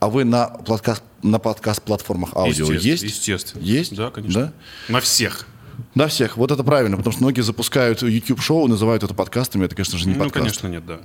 [0.02, 3.02] А вы на подкаст, на подкаст-платформах аудио Естественно, есть?
[3.04, 3.62] Естественно.
[3.62, 3.94] Есть?
[3.94, 4.46] Да, конечно.
[4.46, 4.52] Да?
[4.92, 5.46] На всех.
[5.94, 6.36] На всех.
[6.36, 9.64] Вот это правильно, потому что многие запускают YouTube-шоу, называют это подкастами.
[9.64, 10.44] Это, конечно же, не Ну, подкаст.
[10.44, 10.98] конечно, нет, да.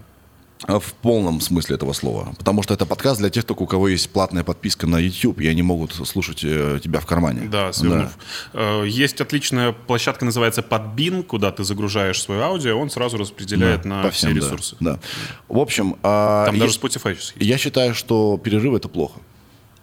[0.64, 2.34] А В полном смысле этого слова.
[2.38, 5.48] Потому что это подкаст для тех, только у кого есть платная подписка на YouTube, и
[5.48, 7.48] они могут слушать э, тебя в кармане.
[7.48, 8.18] Да, свернув.
[8.54, 14.02] Э, Есть отличная площадка, называется Подбин, куда ты загружаешь свое аудио, он сразу распределяет на
[14.02, 14.46] По все всем, да.
[14.46, 14.76] ресурсы.
[14.80, 15.00] Да.
[15.48, 17.36] В общем, а, Там е- даже Spotify сейчас есть.
[17.38, 19.20] я считаю, что перерыв это плохо.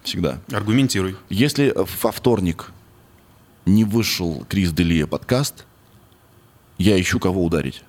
[0.03, 0.39] Всегда.
[0.51, 1.15] Аргументируй.
[1.29, 2.71] Если во вторник
[3.65, 5.65] не вышел Крис Делия подкаст,
[6.77, 7.81] я ищу кого ударить.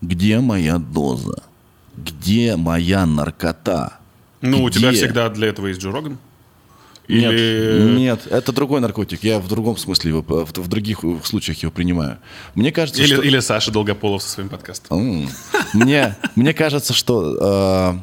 [0.00, 1.42] Где моя доза?
[2.04, 3.98] Где моя наркота?
[4.40, 4.98] Ну, у тебя Где?
[4.98, 6.18] всегда для этого есть Джо Роган?
[7.08, 7.96] Нет, Или...
[7.96, 9.24] нет, это другой наркотик.
[9.24, 12.18] Я в другом смысле его, в, в других случаях его принимаю.
[12.54, 13.22] Мне кажется, Или, что...
[13.22, 15.28] или Саша Долгополов со своим подкастом.
[15.72, 18.02] Мне, мне кажется, что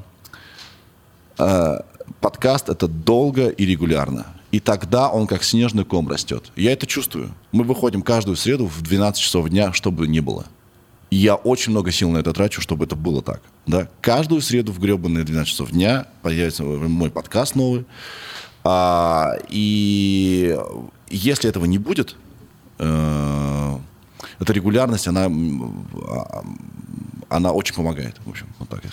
[1.37, 1.79] э, э,
[2.19, 4.25] подкаст это долго и регулярно.
[4.51, 6.51] И тогда он как снежный ком растет.
[6.55, 7.31] Я это чувствую.
[7.51, 10.45] Мы выходим каждую среду в 12 часов дня, чтобы ни было.
[11.15, 13.41] Я очень много сил на это трачу, чтобы это было так.
[13.65, 13.87] Да?
[14.01, 17.85] Каждую среду в гребаные 12 часов дня появится мой подкаст новый.
[18.65, 20.57] А, и
[21.09, 22.17] если этого не будет,
[22.79, 23.77] э,
[24.39, 26.43] эта регулярность, она, а,
[27.29, 28.17] она очень помогает.
[28.25, 28.89] В общем, вот так я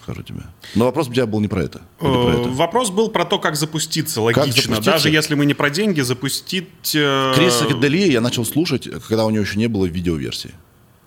[0.00, 0.42] скажу тебе.
[0.76, 1.80] Но вопрос у тебя был не про это.
[2.00, 2.48] Или про Э, это?
[2.50, 4.44] Вопрос был про то, как запуститься логично.
[4.52, 4.80] запуститься?
[4.92, 6.94] Даже если мы не про деньги, запустить...
[6.94, 10.54] э, Криса Делия я начал слушать, когда у него еще не было видеоверсии.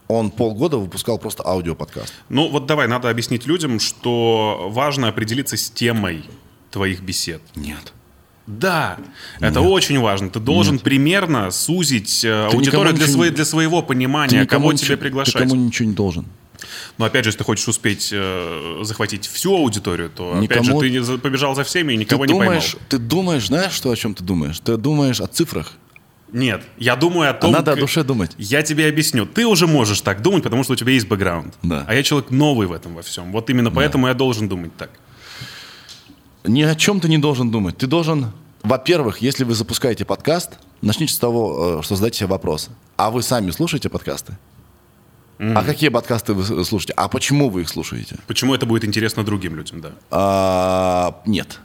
[0.08, 2.14] Он полгода выпускал просто аудиоподкаст.
[2.30, 6.24] Ну вот давай, надо объяснить людям, что важно определиться с темой
[6.72, 7.42] твоих бесед.
[7.56, 7.94] Нет.
[8.46, 8.98] Да,
[9.42, 10.30] это очень важно.
[10.30, 15.44] Ты должен примерно сузить э, аудиторию для, ничего своей- для своего понимания, кого тебе приглашать.
[15.44, 16.26] Ты кому ничего не должен.
[16.98, 20.90] Но опять же, если ты хочешь успеть э, захватить всю аудиторию, то опять Никому- же
[20.90, 22.88] ты не побежал за всеми и никого ты не думаешь, поймал.
[22.90, 24.60] ты думаешь, знаешь, что, о чем ты думаешь?
[24.60, 25.74] Ты думаешь о цифрах.
[26.34, 27.52] Нет, я думаю о том...
[27.52, 28.32] надо о к- душе думать.
[28.38, 29.26] Я тебе объясню.
[29.26, 31.56] Ты уже можешь так думать, потому что у тебя есть бэкграунд.
[31.64, 31.86] Да.
[31.88, 33.32] А я человек новый в этом во всем.
[33.32, 34.90] Вот именно поэтому я должен думать так.
[36.44, 37.78] Ни о чем ты не должен думать.
[37.78, 38.32] Ты должен,
[38.64, 42.70] во-первых, если вы запускаете подкаст, начните с того, э, что задайте себе вопрос.
[42.98, 44.38] А вы сами слушаете подкасты?
[45.40, 46.94] А какие подкасты вы с- слушаете?
[46.98, 48.18] А почему вы их слушаете?
[48.28, 49.92] Почему это будет интересно другим людям, да.
[50.10, 51.60] А, нет.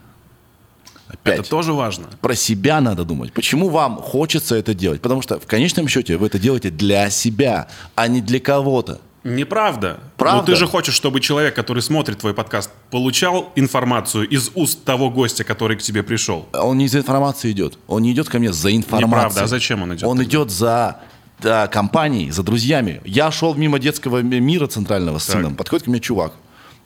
[1.12, 1.40] Опять.
[1.40, 2.06] Это тоже важно.
[2.20, 3.32] Про себя надо думать.
[3.32, 5.00] Почему вам хочется это делать?
[5.00, 9.00] Потому что в конечном счете вы это делаете для себя, а не для кого-то.
[9.24, 10.00] Неправда.
[10.16, 10.38] Правда.
[10.40, 15.10] Но ты же хочешь, чтобы человек, который смотрит твой подкаст, получал информацию из уст того
[15.10, 16.48] гостя, который к тебе пришел.
[16.52, 17.78] Он не за информацией идет.
[17.86, 19.06] Он не идет ко мне за информацией.
[19.08, 19.44] Неправда.
[19.44, 20.28] А зачем он идет Он тогда?
[20.28, 21.00] идет за
[21.38, 23.00] да, компанией, за друзьями.
[23.04, 25.36] Я шел мимо детского ми- мира центрального с Так.
[25.36, 25.54] сыном.
[25.54, 26.32] Подходит ко мне чувак,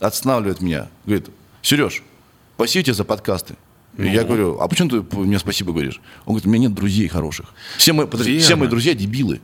[0.01, 0.89] останавливает меня.
[1.07, 1.29] Говорит,
[1.63, 2.03] Сереж,
[2.57, 3.55] спасибо тебе за подкасты.
[3.97, 4.05] Ну.
[4.05, 6.01] Я говорю, а почему ты мне спасибо говоришь?
[6.25, 7.47] Он говорит, у меня нет друзей хороших.
[7.79, 9.41] Все мои, подожди, все мои друзья дебилы.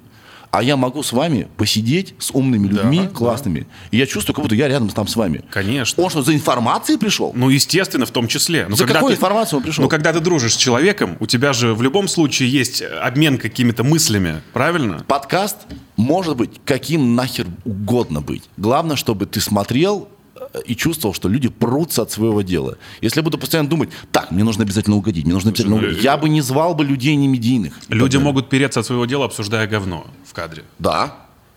[0.53, 3.09] А я могу с вами посидеть с умными людьми, да.
[3.09, 3.67] классными.
[3.91, 5.43] И я чувствую, как будто я рядом там с вами.
[5.51, 6.05] Конечно.
[6.05, 7.33] Он что, за информацией пришел?
[7.35, 8.67] Ну, естественно, в том числе.
[8.69, 9.83] Ну, За какой ты- информацией он пришел?
[9.83, 13.83] Ну, когда ты дружишь с человеком, у тебя же в любом случае есть обмен какими-то
[13.83, 15.03] мыслями, правильно?
[15.09, 15.57] Подкаст
[15.97, 18.43] может быть каким нахер угодно быть.
[18.59, 20.22] Главное, чтобы ты смотрел э,
[20.67, 22.77] и чувствовал, что люди прутся от своего дела.
[23.01, 26.05] Если я буду постоянно думать, так, мне нужно обязательно угодить, мне нужно обязательно ну, угодить,
[26.05, 27.75] я бы не звал бы людей не медийных.
[27.89, 30.65] И Люди могут переться от своего дела, обсуждая говно в кадре.
[30.79, 31.17] Да.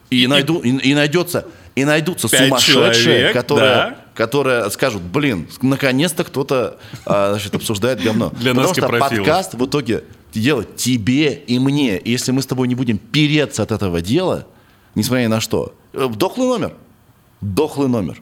[0.10, 3.97] И, найду, и, и найдется, и найдутся сумасшедшие, человек, которые, да.
[4.13, 8.29] которые скажут, блин, наконец-то кто-то а, значит, обсуждает говно.
[8.29, 9.25] Для Потому носки что профилов.
[9.25, 10.03] подкаст в итоге
[10.34, 11.97] делать тебе и мне.
[11.97, 14.45] И если мы с тобой не будем переться от этого дела,
[14.93, 16.73] несмотря ни на что, э, дохлый номер.
[17.41, 18.21] Дохлый номер.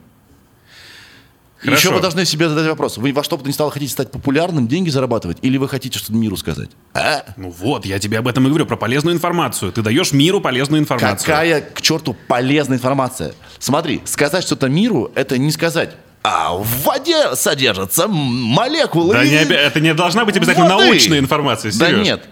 [1.64, 1.88] Хорошо.
[1.88, 2.98] Еще вы должны себе задать вопрос.
[2.98, 5.98] Вы во что бы то ни стало хотите стать популярным, деньги зарабатывать, или вы хотите
[5.98, 6.68] что-то миру сказать?
[6.92, 7.24] А?
[7.36, 9.72] Ну вот, я тебе об этом и говорю, про полезную информацию.
[9.72, 11.26] Ты даешь миру полезную информацию.
[11.26, 13.34] Какая к черту полезная информация?
[13.58, 15.90] Смотри, сказать что-то миру, это не сказать.
[16.22, 19.12] А в воде содержатся молекулы.
[19.14, 20.86] Да не это не должна быть обязательно воды».
[20.86, 22.04] научная информация, Да Сереж.
[22.04, 22.24] нет.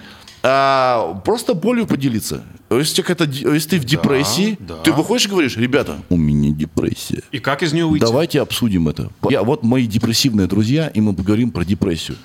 [0.45, 2.43] А, просто болью поделиться.
[2.71, 4.77] Если, д- если ты в депрессии, да.
[4.77, 7.23] ты выходишь и говоришь, ребята, у меня депрессия.
[7.31, 8.03] И как из нее выйти?
[8.03, 9.11] Давайте обсудим это.
[9.29, 12.17] Я, вот мои депрессивные друзья, и мы поговорим про депрессию.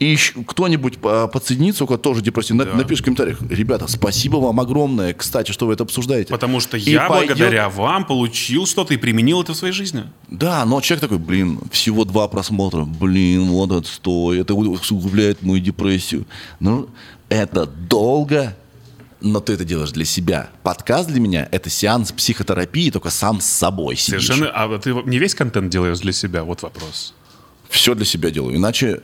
[0.00, 3.38] И ещё кто-нибудь а, подсоединится, у кого тоже депрессия, на- напиши в комментариях.
[3.50, 6.30] Ребята, спасибо вам огромное, кстати, что вы это обсуждаете.
[6.32, 10.04] Потому что И я пойдет- благодаря вам получил что-то и применил это в своей жизни.
[10.28, 16.24] Да, но человек такой, блин, всего два просмотра, блин, вот отстой, это усугубляет мою депрессию.
[16.60, 16.88] Ну,
[17.30, 18.54] это долго,
[19.20, 20.50] но ты это делаешь для себя.
[20.62, 24.26] Подкаст для меня— это сеанс психотерапии, только сам с собой сидишь.
[24.26, 24.50] Совершенно.
[24.50, 26.44] А ты не весь контент делаешь для себя?
[26.44, 27.14] Вот вопрос.
[27.70, 28.56] Все для себя делаю.
[28.56, 29.00] Иначе...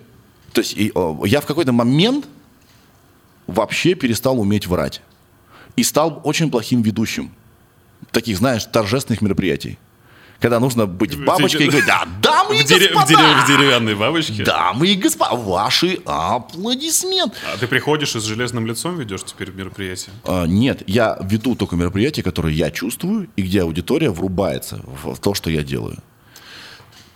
[0.52, 2.26] То есть и, о, я в какой-то момент
[3.46, 5.02] вообще перестал уметь врать.
[5.76, 7.30] И стал очень плохим ведущим.
[8.10, 9.78] Таких, знаешь, торжественных мероприятий.
[10.40, 13.42] Когда нужно быть в бабочке и говорить, да, дамы и В, дере- в господа, дере-
[13.42, 14.44] в деревянной бабочке?
[14.44, 17.36] дамы и господа, ваши аплодисменты.
[17.52, 20.10] А ты приходишь и с железным лицом ведешь теперь мероприятие?
[20.24, 25.18] А, нет, я веду только мероприятия, которые я чувствую, и где аудитория врубается в, в
[25.20, 25.98] то, что я делаю.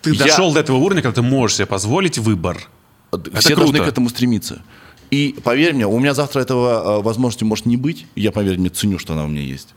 [0.01, 2.57] Ты Я- дошел до этого уровня, когда ты можешь себе позволить выбор.
[3.35, 3.55] Все круто.
[3.71, 4.61] должны к этому стремиться.
[5.11, 8.07] И поверь мне, у меня завтра этого э, возможности может не быть.
[8.15, 9.75] Я, поверь мне, ценю, что она у меня есть.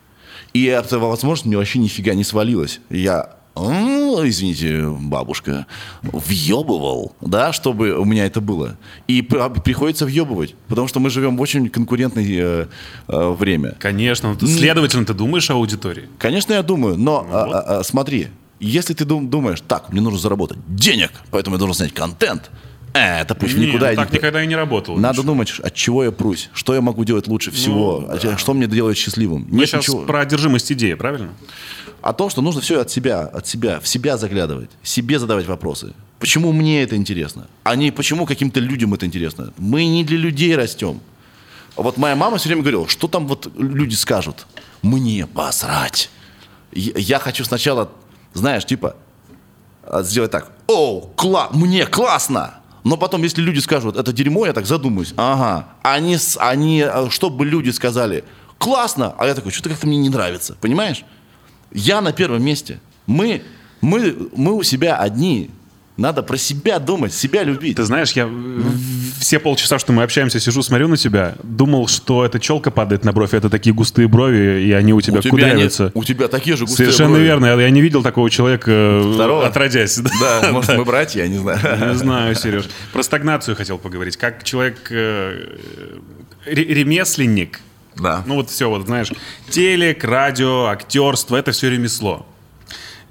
[0.54, 2.80] И эта возможность мне вообще нифига не свалилась.
[2.88, 5.66] Я, «М, извините, бабушка,
[6.02, 8.76] въебывал, да, чтобы у меня это было.
[9.08, 12.66] И пр- приходится въебывать, потому что мы живем в очень конкурентное э,
[13.08, 13.74] э, время.
[13.78, 14.30] Конечно.
[14.32, 16.08] ну ты- Следовательно, ты думаешь о аудитории.
[16.18, 18.28] Конечно, я думаю, но а, а, а, смотри,
[18.60, 22.50] если ты дум- думаешь, так, мне нужно заработать денег, поэтому я должен снять контент,
[22.94, 24.98] э, это пусть Не, никуда ну так никогда и не работало.
[24.98, 25.26] Надо Миша.
[25.26, 28.96] думать, от чего я прусь, что я могу делать лучше всего, а что мне делает
[28.96, 29.46] счастливым.
[29.50, 30.04] Мы Нет сейчас ничего.
[30.04, 31.30] про одержимость идеи, правильно?
[32.00, 35.94] О том, что нужно все от себя, от себя, в себя заглядывать, себе задавать вопросы.
[36.18, 37.48] Почему мне это интересно?
[37.64, 39.52] А не почему каким-то людям это интересно?
[39.58, 41.00] Мы не для людей растем.
[41.76, 44.46] Вот моя мама все время говорила, что там вот люди скажут?
[44.82, 46.10] Мне посрать.
[46.72, 47.90] Я я хочу сначала,
[48.32, 48.96] знаешь, типа,
[49.82, 50.52] а, сделать так.
[50.66, 52.54] О, кла мне классно!
[52.84, 55.14] Но потом, если люди скажут, это дерьмо, я так задумаюсь.
[55.16, 55.68] Ага.
[55.82, 58.24] Они, они, а, чтобы люди сказали,
[58.58, 60.54] классно, а я такой, что-то как-то мне не нравится.
[60.60, 61.02] Понимаешь?
[61.72, 62.80] Я на первом месте.
[63.06, 63.42] Мы,
[63.80, 65.50] мы, мы у себя одни.
[65.96, 67.76] Надо про себя думать, себя любить.
[67.76, 68.28] Ты знаешь, я
[69.20, 73.12] все полчаса, что мы общаемся, сижу, смотрю на тебя, думал, что эта челка падает на
[73.12, 75.92] бровь, это такие густые брови, и они у тебя у, тебя кудрявятся.
[75.94, 77.24] у тебя такие же густые Совершенно брови.
[77.24, 77.46] верно.
[77.60, 79.46] Я, не видел такого человека, э, Здорово.
[79.46, 79.98] отродясь.
[80.20, 81.60] Да, может, мы братья, я не знаю.
[81.90, 82.64] Не знаю, Сереж.
[82.92, 84.16] Про стагнацию хотел поговорить.
[84.16, 85.58] Как человек, э,
[86.44, 87.60] ре- ремесленник,
[87.94, 88.24] Да.
[88.26, 89.12] ну вот все, вот знаешь,
[89.48, 92.26] телек, радио, актерство, это все ремесло.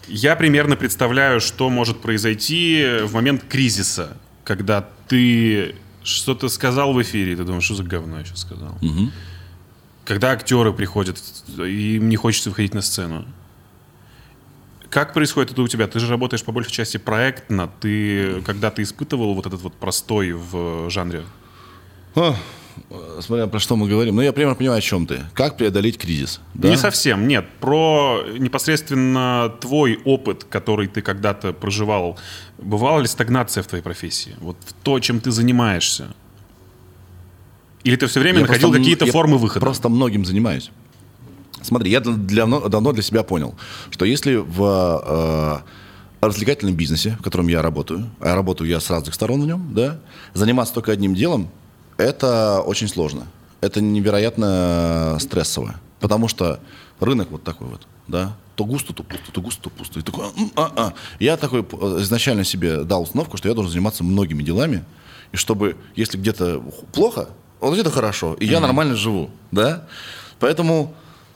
[0.08, 7.34] Я примерно представляю, что может произойти в момент кризиса, когда ты что-то сказал в эфире,
[7.34, 8.78] и ты думаешь, что за говно я сейчас сказал.
[10.06, 11.18] Когда актеры приходят,
[11.58, 13.26] и им не хочется выходить на сцену.
[14.89, 15.88] Как происходит это у тебя?
[15.88, 17.72] Ты же работаешь по большей части проектно.
[17.80, 21.24] Ты когда-то испытывал вот этот вот простой в жанре?
[22.16, 22.36] О,
[23.21, 24.15] смотря про что мы говорим.
[24.15, 25.21] Ну, я примерно понимаю, о чем ты.
[25.33, 26.39] Как преодолеть кризис.
[26.53, 26.69] да?
[26.69, 27.45] Не совсем, нет.
[27.59, 32.17] Про непосредственно твой опыт, который ты когда-то проживал.
[32.57, 34.36] Бывала ли стагнация в твоей профессии?
[34.39, 36.07] Вот в то, чем ты занимаешься?
[37.83, 39.59] Или ты все время Я находил какие-то формы выхода?
[39.59, 40.71] Просто многим занимаюсь.
[41.62, 43.55] Смотри, я для- давно, давно для себя понял,
[43.89, 45.63] что если в
[46.21, 49.73] э, развлекательном бизнесе, в котором я работаю, а работаю я с разных сторон в нем,
[49.73, 49.99] да,
[50.33, 51.49] заниматься только одним делом,
[51.97, 53.27] это очень сложно.
[53.62, 55.75] Это невероятно стрессово.
[55.99, 56.60] Потому что
[56.99, 59.99] рынок вот такой вот, да, то густо, то пусто, то густо, то пусто.
[59.99, 60.93] И такой, «М, а, а».
[61.19, 64.84] Я такой э, изначально себе дал установку, что я должен заниматься многими делами,
[65.32, 67.29] и чтобы, если где-то плохо,
[67.60, 69.88] вот где-то хорошо, и я нормально живу, да.
[70.39, 70.93] Поэтому,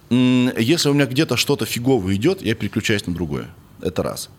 [0.10, 3.48] если у меня где-то что-то фигово идет, я переключаюсь на другое.
[3.82, 4.30] Это раз.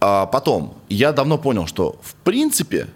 [0.00, 2.88] А потом, я давно понял, что в принципе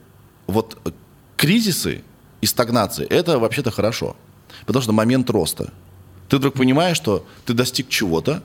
[0.46, 0.90] вот э,
[1.36, 2.02] кризисы
[2.42, 4.16] и стагнации это вообще-то хорошо,
[4.66, 5.72] потому что момент роста.
[6.28, 8.42] Ты вдруг понимаешь, что ты достиг чего-то,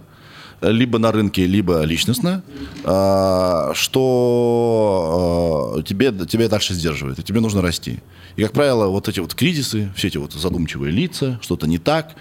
[0.62, 2.44] э, либо на рынке, либо личностно,
[2.84, 4.14] а, что
[5.78, 8.00] а, тебе, тебе дальше сдерживает, и тебе нужно расти.
[8.36, 12.16] И, как правило, вот эти вот кризисы, все эти вот задумчивые лица, что-то не так,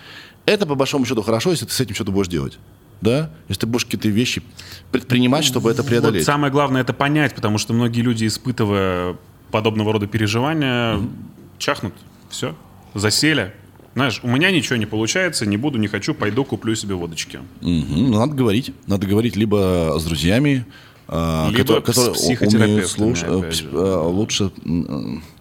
[0.47, 2.59] это, по большому счету, хорошо, если ты с этим что-то будешь делать.
[3.03, 4.43] да, если ты будешь какие-то вещи
[4.91, 6.23] предпринимать, чтобы это преодолеть.
[6.23, 9.17] Вот самое главное это понять, потому что многие люди, испытывая
[9.51, 11.11] подобного рода переживания, mm-hmm.
[11.59, 11.95] Чахнут,
[12.31, 12.55] все,
[12.95, 13.53] засели.
[13.95, 17.39] Знаешь, у меня ничего не получается, не буду, не хочу, пойду куплю себе водочки.
[17.63, 17.69] Угу.
[17.69, 18.73] Ну, надо говорить.
[18.87, 20.67] Надо говорить либо с друзьями,
[21.09, 23.65] а, Либо которые, которые умеют слушать.
[23.73, 24.51] Э, лучше,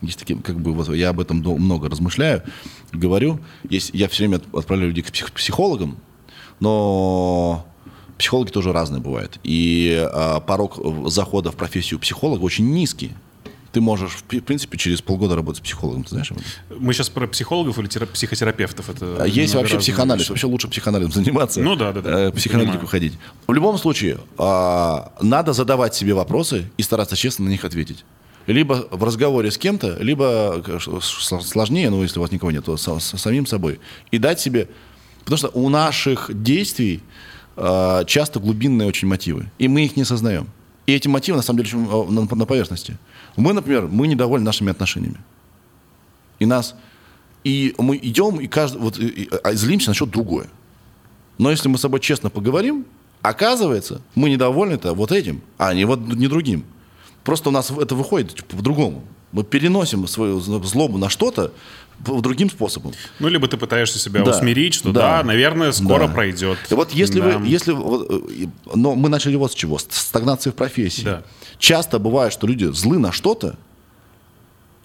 [0.02, 2.44] есть такие, как бы, вот я об этом много размышляю,
[2.92, 3.40] говорю.
[3.68, 5.98] Есть, я все время отправляю людей к психологам,
[6.60, 7.66] но
[8.20, 9.40] психологи тоже разные бывают.
[9.44, 13.14] И а, порог захода в профессию психолога очень низкий
[13.76, 16.32] ты можешь, в принципе, через полгода работать с психологом, ты знаешь?
[16.70, 18.90] Мы сейчас про психологов или психотерапевтов?
[18.90, 20.22] Это а Есть вообще психоанализ.
[20.22, 20.30] Вещи.
[20.30, 21.60] Вообще лучше психоанализом заниматься.
[21.60, 22.20] Ну да, да, да.
[22.28, 23.20] Э, психоаналитику ходить.
[23.48, 28.06] В любом случае, а, надо задавать себе вопросы и стараться честно на них ответить.
[28.48, 30.64] Либо в разговоре с кем-то, либо
[31.42, 33.82] сложнее, ну, если у вас никого нет, то с, с самим собой.
[34.10, 34.70] И дать себе...
[35.26, 37.04] Потому что у наших действий
[37.58, 39.52] а, часто глубинные очень мотивы.
[39.60, 40.48] И мы их не осознаем.
[40.86, 42.98] И эти мотивы, на самом деле, э, на, на поверхности.
[43.36, 45.20] Мы, например, мы недовольны нашими отношениями.
[46.40, 46.76] И нас...
[47.44, 48.82] И мы идем, и каждый...
[48.82, 50.48] Вот, и, и, а злимся насчет другое.
[51.38, 52.86] Но если мы с собой честно поговорим,
[53.22, 56.64] оказывается, мы недовольны это вот этим, а не вот не другим.
[57.24, 59.04] Просто у нас это выходит типа, по-другому.
[59.32, 61.52] Мы переносим свою злобу на что-то
[62.00, 62.94] другим способом.
[63.20, 64.32] Ну, либо ты пытаешься себя да.
[64.32, 66.14] усмирить, что да, да наверное, скоро да.
[66.14, 66.58] пройдет.
[66.70, 67.38] И вот если да.
[67.38, 71.04] вы, если, э, но мы начали вот с чего, с стагнации в профессии.
[71.04, 71.24] Да.
[71.58, 73.58] Часто бывает, что люди злы на что-то,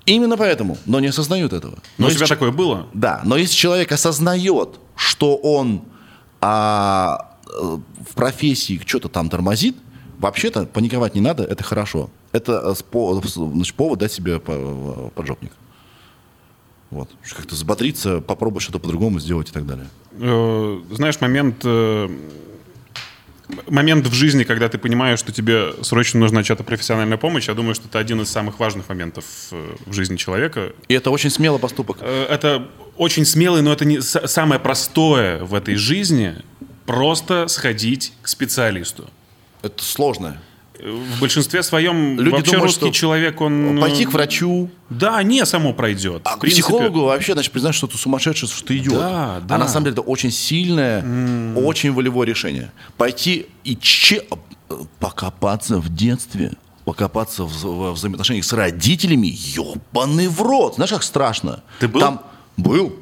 [0.07, 1.75] именно поэтому, но не осознают этого.
[1.99, 2.35] Но, но у тебя ч...
[2.35, 2.87] такое было?
[2.95, 5.83] Да, но если человек осознает, что он
[6.41, 9.77] а, э, в профессии что-то там тормозит,
[10.19, 12.11] вообще-то паниковать не надо, это хорошо.
[12.33, 15.53] Это э, значит, повод дать себе поджопник.
[16.91, 17.09] Вот.
[17.37, 19.87] Как-то взбодриться, попробовать что-то по-другому сделать и так далее.
[20.13, 22.09] Э, знаешь, момент, э,
[23.69, 27.75] момент в жизни, когда ты понимаешь, что тебе срочно нужна чья-то профессиональная помощь, я думаю,
[27.77, 30.73] что это один из самых важных моментов э, в жизни человека.
[30.89, 32.03] И это очень смелый поступок.
[32.03, 36.37] Это очень смелый, но это не самое простое в этой жизни.
[36.87, 39.09] Просто сходить к специалисту.
[39.63, 40.41] Это сложное
[40.83, 43.79] в большинстве своем Люди вообще думают, русский человек, он...
[43.81, 44.71] Пойти к врачу.
[44.89, 46.23] Да, не само пройдет.
[46.25, 46.63] А к принципе...
[46.63, 48.95] психологу вообще, значит, признать, что ты сумасшедший, что ты идет.
[48.95, 49.55] Да, да.
[49.55, 51.63] А на самом деле это очень сильное, mm.
[51.65, 52.73] очень волевое решение.
[52.97, 54.25] Пойти и че...
[54.99, 56.53] покопаться в детстве,
[56.85, 60.77] покопаться в, в взаимоотношениях с родителями, ебаный в рот.
[60.77, 61.63] Знаешь, как страшно?
[61.79, 62.01] Ты был?
[62.01, 62.23] Там
[62.57, 62.97] был.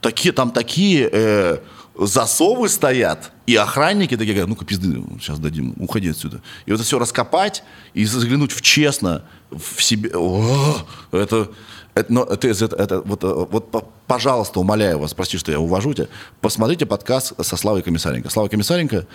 [0.00, 1.08] Такие, там такие...
[1.10, 1.58] Э,
[1.96, 6.40] засовы стоят, и охранники такие говорят, ну-ка пизды, сейчас дадим, уходи отсюда.
[6.66, 10.76] И вот это все раскопать и заглянуть в честно, в себе, о,
[11.12, 11.50] это,
[11.94, 16.08] это, но это, это, это, вот, вот, пожалуйста, умоляю вас, прости, что я увожу тебя,
[16.40, 18.30] посмотрите подкаст со Славой Комиссаренко.
[18.30, 19.06] Слава Комиссаренко,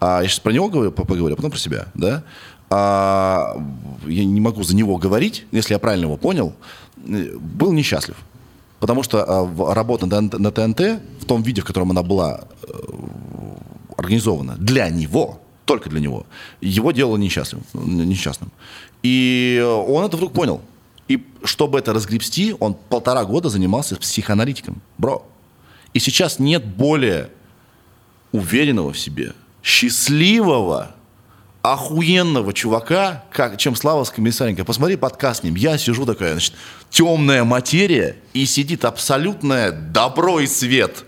[0.00, 2.22] а, я сейчас про него говорю, поговорю, а потом про себя, да,
[2.70, 3.56] а,
[4.06, 6.54] я не могу за него говорить, если я правильно его понял,
[6.96, 8.16] был несчастлив.
[8.80, 10.80] Потому что э, работа на, на ТНТ
[11.20, 12.68] в том виде, в котором она была э,
[13.96, 16.26] организована для него, только для него,
[16.60, 17.62] его делало несчастным.
[17.74, 18.50] несчастным.
[19.02, 20.60] И он это вдруг понял.
[21.08, 24.80] И чтобы это разгребсти, он полтора года занимался психоаналитиком.
[24.98, 25.26] Бро.
[25.94, 27.30] И сейчас нет более
[28.32, 30.94] уверенного в себе, счастливого,
[31.72, 34.64] охуенного чувака, как, чем Слава Комиссаренко.
[34.64, 35.54] Посмотри подкаст с ним.
[35.54, 36.54] Я сижу такая, значит,
[36.90, 41.04] темная материя, и сидит абсолютное добро и свет.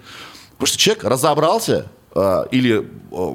[0.52, 3.34] Потому что человек разобрался э, или э,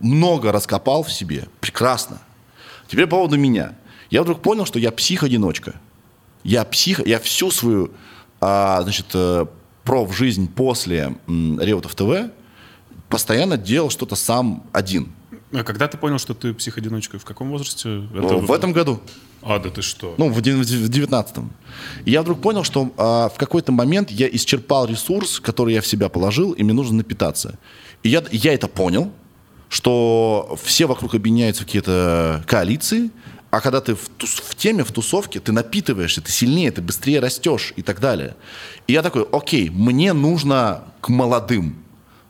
[0.00, 1.48] много раскопал в себе.
[1.60, 2.18] Прекрасно.
[2.88, 3.74] Теперь по поводу меня.
[4.10, 5.74] Я вдруг понял, что я псих-одиночка.
[6.44, 7.92] Я псих, я всю свою,
[8.40, 9.46] э, значит, э,
[9.84, 12.30] проф-жизнь после э, Реутов ТВ
[13.08, 15.12] постоянно делал что-то сам один–
[15.52, 17.18] а когда ты понял, что ты психодиночка?
[17.18, 18.08] В каком возрасте?
[18.14, 18.36] Это...
[18.36, 19.00] В этом году.
[19.42, 20.14] А, да ты что?
[20.18, 21.52] Ну, в 19-м.
[22.06, 26.08] я вдруг понял, что а, в какой-то момент я исчерпал ресурс, который я в себя
[26.08, 27.58] положил, и мне нужно напитаться.
[28.02, 29.12] И я, я это понял,
[29.68, 33.10] что все вокруг объединяются в какие-то коалиции,
[33.50, 37.20] а когда ты в, тус, в теме, в тусовке, ты напитываешься, ты сильнее, ты быстрее
[37.20, 38.34] растешь и так далее.
[38.86, 41.81] И я такой, окей, мне нужно к молодым.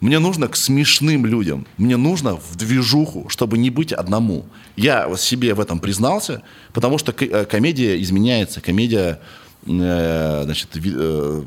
[0.02, 1.64] Мне нужно к смешным людям.
[1.78, 4.44] Мне нужно в движуху, чтобы не быть одному.
[4.74, 6.42] Я себе в этом признался,
[6.72, 8.60] потому что э, комедия изменяется.
[8.60, 9.20] Комедия,
[9.64, 11.42] э, значит, э,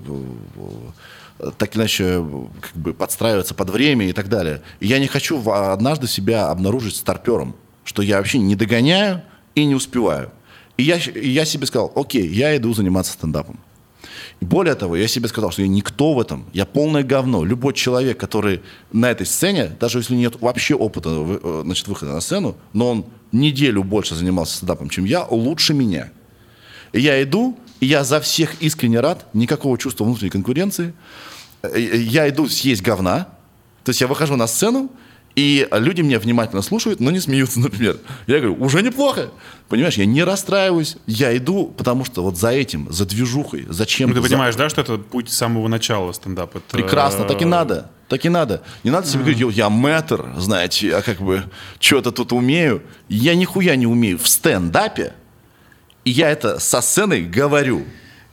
[1.57, 2.25] так иначе
[2.61, 4.61] как бы подстраивается под время и так далее.
[4.79, 9.21] Я не хочу однажды себя обнаружить старпером, что я вообще не догоняю
[9.53, 10.31] и не успеваю.
[10.77, 13.59] И я, и я себе сказал, окей, я иду заниматься стендапом.
[14.41, 17.43] Более того, я себе сказал, что я никто в этом, я полное говно.
[17.43, 18.61] Любой человек, который
[18.91, 23.05] на этой сцене, даже если нет вообще опыта э, значит, выхода на сцену, но он
[23.31, 26.11] неделю больше занимался стендапом, чем я, лучше меня.
[26.91, 30.93] И я иду, и я за всех искренне рад, никакого чувства внутренней конкуренции.
[31.63, 33.29] Э, я иду съесть говна,
[33.83, 34.91] то есть я выхожу на сцену,
[35.35, 37.97] и люди меня внимательно слушают, но не смеются, например.
[38.27, 39.31] Я говорю, уже неплохо.
[39.67, 44.09] Понимаешь, я не расстраиваюсь, я иду, потому что вот за этим, за движухой, зачем...
[44.09, 44.59] Ну, ты понимаешь, за...
[44.59, 46.59] да, что это путь с самого начала стендапа?
[46.59, 46.77] Это...
[46.77, 47.89] Прекрасно, так и надо.
[48.07, 48.61] Так и надо.
[48.83, 51.43] Не надо себе говорить, я мэтр, знаете, я как бы
[51.79, 52.83] что-то тут умею.
[53.09, 55.13] Я нихуя не умею в стендапе,
[56.03, 57.83] и я это со сцены говорю.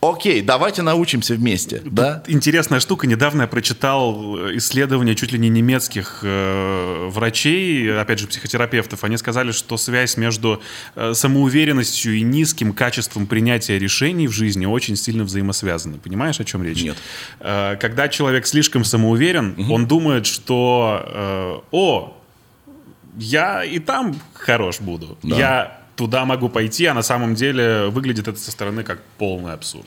[0.02, 2.24] Окей, давайте научимся вместе, Тут да?
[2.26, 3.06] Интересная штука.
[3.06, 9.04] Недавно я прочитал исследования чуть ли не немецких э, врачей, опять же психотерапевтов.
[9.04, 10.60] Они сказали, что связь между
[10.96, 15.98] э, самоуверенностью и низким качеством принятия решений в жизни очень сильно взаимосвязаны.
[15.98, 16.82] Понимаешь, о чем речь?
[16.82, 16.96] Нет.
[17.38, 19.72] Э, когда человек слишком самоуверен, угу.
[19.72, 22.16] он думает, что э, «О,
[23.18, 25.16] я и там хорош буду.
[25.22, 25.36] Да.
[25.36, 29.86] Я туда могу пойти, а на самом деле выглядит это со стороны как полный абсурд.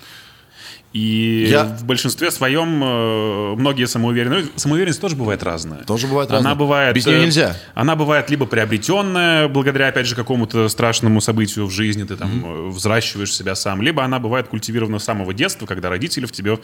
[0.96, 1.66] И я...
[1.66, 4.46] в большинстве своем э, многие самоуверенные...
[4.56, 5.84] Самоуверенность тоже бывает разная.
[5.84, 6.52] Тоже бывает разная.
[6.52, 6.96] Она бывает...
[6.96, 7.58] Без нее э, нельзя.
[7.74, 12.70] Она бывает либо приобретенная, благодаря, опять же, какому-то страшному событию в жизни, ты там mm-hmm.
[12.70, 16.58] взращиваешь себя сам, либо она бывает культивирована с самого детства, когда родители в тебе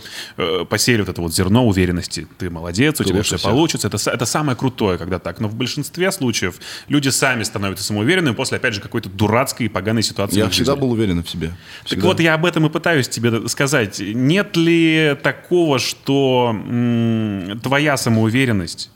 [0.69, 2.25] посеяли вот это вот зерно уверенности.
[2.37, 3.51] Ты молодец, ты у тебя все всех.
[3.51, 3.89] получится.
[3.89, 5.41] Это, это самое крутое, когда так.
[5.41, 6.55] Но в большинстве случаев
[6.87, 10.91] люди сами становятся самоуверенными после, опять же, какой-то дурацкой и поганой ситуации Я всегда был
[10.91, 11.51] уверен в себе.
[11.83, 12.01] Всегда.
[12.01, 17.97] Так вот, я об этом и пытаюсь тебе сказать нет ли такого, что м, твоя
[17.97, 18.89] самоуверенность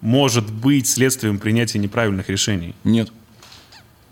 [0.00, 2.74] может быть следствием принятия неправильных решений?
[2.84, 3.10] Нет.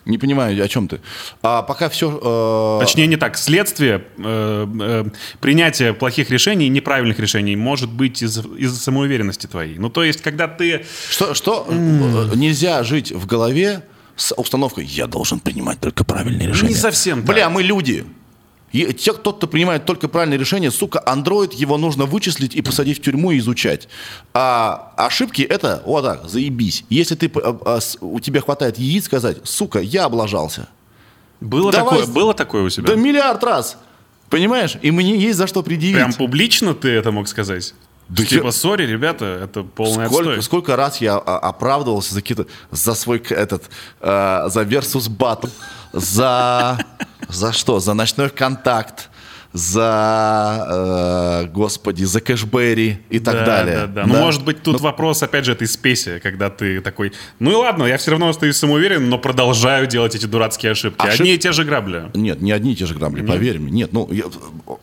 [0.05, 1.01] Не понимаю, о чем ты.
[1.43, 2.19] А пока все...
[2.23, 2.85] Э...
[2.85, 3.39] Точнее, не так.
[3.39, 5.05] Следствие э, э,
[5.41, 9.79] принятия плохих решений, неправильных решений может быть из-за из самоуверенности твоей.
[9.79, 10.85] Ну, то есть, когда ты...
[11.09, 12.37] Что, что mm.
[12.37, 13.85] нельзя жить в голове
[14.17, 16.71] с установкой «я должен принимать только правильные решения».
[16.71, 17.53] Не совсем Бля, так.
[17.53, 18.05] мы люди.
[18.73, 22.99] И те, тот, кто принимает только правильные решения, сука, андроид, его нужно вычислить и посадить
[22.99, 23.89] в тюрьму и изучать.
[24.33, 26.85] А ошибки это, вот так, заебись.
[26.89, 30.69] Если ты, а, а, у тебя хватает яиц сказать, сука, я облажался.
[31.41, 32.87] Было, Давай, такое, было такое у тебя?
[32.87, 33.77] Да миллиард раз.
[34.31, 34.77] Понимаешь?
[34.81, 35.97] И мне есть за что предъявить.
[35.97, 37.75] Прям публично ты это мог сказать?
[38.09, 40.43] Да типа, сори, ребята, это полный сколько, отстой.
[40.43, 45.51] Сколько раз я а, оправдывался за какие-то, за свой этот, э, за Versus Battle,
[45.93, 46.79] за
[47.29, 47.81] за что?
[47.81, 49.09] За ночной контакт,
[49.53, 53.77] за, э, господи, за кэшбэри и так да, далее.
[53.81, 54.07] Да, да.
[54.07, 57.55] Ну, может быть, тут ну, вопрос, опять же, этой спеси, когда ты такой, ну и
[57.55, 61.03] ладно, я все равно остаюсь самоуверен, но продолжаю делать эти дурацкие ошибки.
[61.03, 61.21] Ошиб...
[61.21, 62.11] Одни и те же грабли.
[62.15, 63.29] Нет, не одни и те же грабли, Нет.
[63.29, 63.73] поверь мне.
[63.73, 64.25] Нет, ну, я...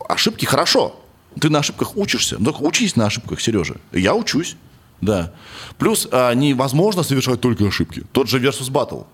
[0.08, 1.00] ошибки хорошо.
[1.38, 2.36] Ты на ошибках учишься.
[2.38, 3.76] Ну, только учись на ошибках, Сережа.
[3.92, 4.56] Я учусь,
[5.00, 5.32] да.
[5.78, 8.04] Плюс а, невозможно совершать только ошибки.
[8.12, 9.06] Тот же Versus Battle.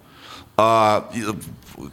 [0.57, 1.11] А,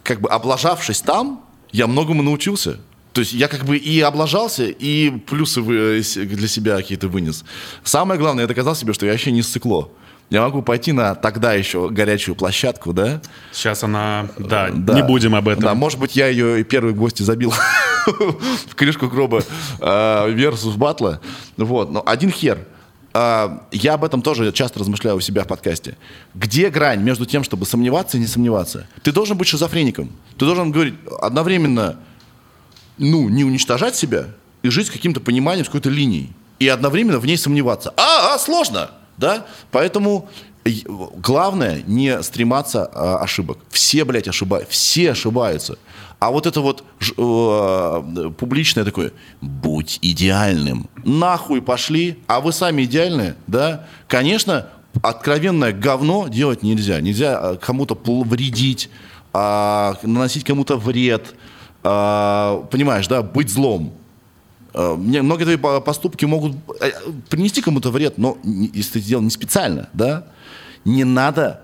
[0.03, 2.79] как бы облажавшись там, я многому научился.
[3.11, 7.43] То есть я как бы и облажался, и плюсы для себя какие-то вынес.
[7.83, 9.89] Самое главное, я доказал себе, что я вообще не сцикло.
[10.29, 13.21] Я могу пойти на тогда еще горячую площадку, да?
[13.51, 14.93] Сейчас она, да, да.
[14.95, 15.63] не будем об этом.
[15.63, 17.53] Да, может быть, я ее и первые гости забил
[18.07, 19.43] в крышку гроба
[19.79, 21.19] versus батла.
[21.57, 22.59] Вот, но один хер.
[23.15, 25.97] А, я об этом тоже часто размышляю у себя в подкасте.
[26.33, 28.87] Где грань между тем, чтобы сомневаться и не сомневаться?
[29.03, 30.11] Ты должен быть шизофреником.
[30.37, 31.99] Ты должен говорить одновременно,
[32.97, 34.29] ну, не уничтожать себя
[34.63, 36.31] и жить с каким-то пониманием, с какой-то линией.
[36.57, 37.93] И одновременно в ней сомневаться.
[37.97, 38.89] А, а сложно!
[39.17, 39.45] Да?
[39.71, 40.29] Поэтому
[41.15, 43.59] главное не стрематься а, ошибок.
[43.69, 44.71] Все, блядь, ошибаются.
[44.71, 45.77] Все ошибаются.
[46.19, 49.11] А вот это вот э, публичное такое,
[49.41, 50.89] будь идеальным.
[51.03, 53.87] Нахуй пошли, а вы сами идеальные, да?
[54.07, 54.67] Конечно,
[55.01, 57.01] откровенное говно делать нельзя.
[57.01, 58.89] Нельзя э, кому-то вредить,
[59.33, 61.35] э, наносить кому-то вред.
[61.83, 63.93] Э, понимаешь, да, быть злом.
[64.73, 66.91] Э, многие твои поступки могут э,
[67.29, 70.27] принести кому-то вред, но если ты сделал не специально, да,
[70.85, 71.61] не надо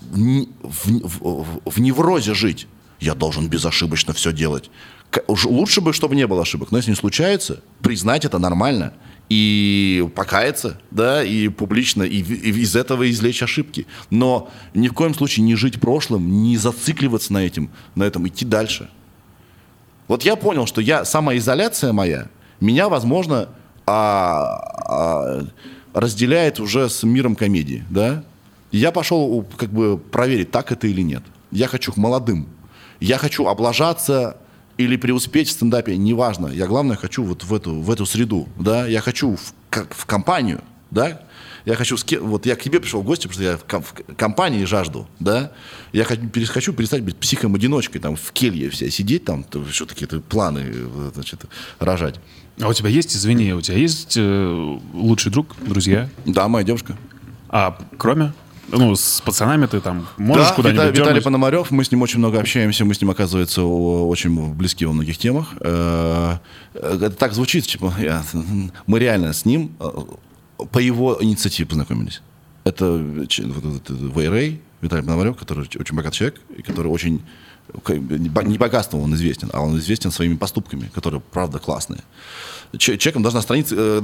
[0.00, 2.66] в, в, в неврозе жить
[3.04, 4.70] я должен безошибочно все делать.
[5.28, 6.72] Лучше бы, чтобы не было ошибок.
[6.72, 8.94] Но если не случается, признать это нормально
[9.28, 13.86] и покаяться, да, и публично, и, и из этого извлечь ошибки.
[14.10, 18.44] Но ни в коем случае не жить прошлым, не зацикливаться на, этим, на этом, идти
[18.44, 18.90] дальше.
[20.08, 22.28] Вот я понял, что я, самоизоляция моя,
[22.60, 23.48] меня, возможно,
[23.86, 25.46] а, а,
[25.92, 28.22] разделяет уже с миром комедии, да.
[28.70, 31.22] я пошел как бы проверить, так это или нет.
[31.50, 32.48] Я хочу к молодым
[33.04, 34.36] я хочу облажаться
[34.76, 36.48] или преуспеть в стендапе, неважно.
[36.48, 40.06] Я, главное, хочу вот в эту, в эту среду, да, я хочу в, как, в
[40.06, 41.20] компанию, да,
[41.64, 44.14] я хочу, вот я к тебе пришел в гости, потому что я в, ком- в
[44.16, 45.52] компании жажду, да,
[45.92, 49.86] я хочу, перес- хочу перестать быть психом-одиночкой, там, в келье все сидеть, там, то, что
[49.86, 51.44] такие планы, э, значит,
[51.78, 52.20] рожать.
[52.60, 56.08] А у тебя есть, извини, у тебя есть э, лучший друг, друзья?
[56.26, 56.96] Да, моя девушка.
[57.48, 58.32] А кроме?
[58.68, 61.24] Ну, с пацанами ты там можешь да, куда-нибудь Вита- Виталий дернуть?
[61.24, 65.18] Пономарев, мы с ним очень много общаемся, мы с ним, оказывается, очень близки во многих
[65.18, 65.48] темах.
[65.60, 66.36] Э,
[66.74, 68.24] Это так звучит, типа, я-
[68.86, 69.72] мы реально с ним
[70.70, 72.22] по его инициативе познакомились.
[72.64, 72.84] Это
[73.28, 77.22] этот, э, Вейрей, Виталий Пономарев, который очень богатый человек, и который очень
[77.88, 82.00] не бо- не богатством он известен, а он известен своими поступками, которые, правда, классные.
[82.76, 84.00] Че- Человеком должна страница, э,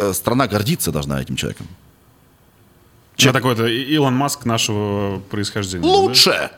[0.00, 1.66] э, страна гордиться должна этим человеком.
[3.16, 5.84] Я такой-то И- Илон Маск нашего происхождения.
[5.86, 6.50] Лучше!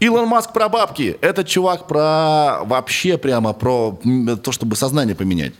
[0.00, 1.16] Илон Маск про бабки.
[1.20, 3.98] Этот чувак про вообще прямо про
[4.42, 5.52] то, чтобы сознание поменять.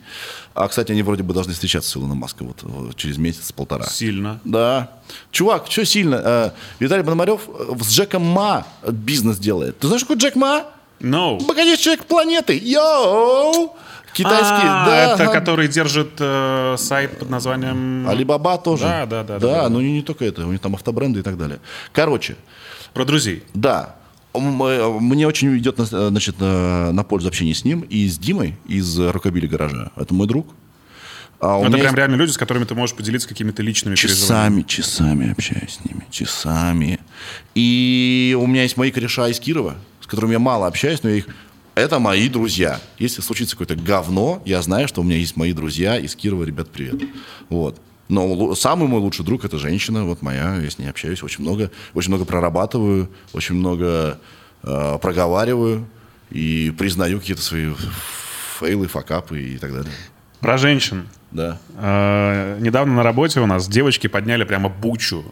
[0.54, 3.84] А, кстати, они вроде бы должны встречаться с Илоном Маском вот, э, через месяц-полтора.
[3.84, 3.90] да?
[3.90, 4.40] Сильно.
[4.44, 4.90] Да.
[5.30, 6.20] Чувак, что сильно?
[6.24, 9.78] Э, Виталий Пономарев э, с Джеком Ма бизнес делает.
[9.78, 10.64] Ты знаешь, какой Джек Ма?
[11.00, 11.40] No.
[11.46, 12.58] Богатейший человек планеты.
[12.62, 13.76] Йоу!
[14.12, 14.96] Китайский, А, да.
[15.14, 15.32] это ага.
[15.32, 18.08] который держит э, сайт под названием...
[18.08, 18.82] Алибаба тоже.
[18.84, 19.68] Да, да, да, да, Да, да.
[19.68, 20.46] но не, не только это.
[20.46, 21.60] У них там автобренды и так далее.
[21.92, 22.36] Короче,
[22.92, 23.44] Про друзей.
[23.54, 23.96] Да.
[24.34, 28.56] Э, Мне очень идет на, значит, на, на пользу общение с ним и с Димой
[28.66, 29.90] из Рукобили гаража.
[29.96, 30.48] Это мой друг.
[31.38, 33.94] А у это меня прям есть- реально люди, с которыми ты можешь поделиться какими-то личными
[33.94, 36.98] часами, часами общаюсь с ними, часами.
[37.54, 41.16] И у меня есть мои кореша из Кирова, с которыми я мало общаюсь, но я
[41.16, 41.26] их
[41.74, 42.80] это мои друзья.
[42.98, 46.44] Если случится какое-то говно, я знаю, что у меня есть мои друзья из Кирова.
[46.44, 47.00] Ребят, привет.
[47.48, 47.80] Вот.
[48.08, 51.70] Но самый мой лучший друг это женщина, вот моя, я с ней общаюсь очень много,
[51.94, 54.18] очень много прорабатываю, очень много
[54.64, 55.86] э, проговариваю
[56.30, 57.72] и признаю какие-то свои
[58.58, 59.92] фейлы, факапы и так далее.
[60.40, 61.08] Про женщин.
[61.30, 61.60] Да.
[61.76, 65.24] Э, недавно на работе у нас девочки подняли прямо бучу.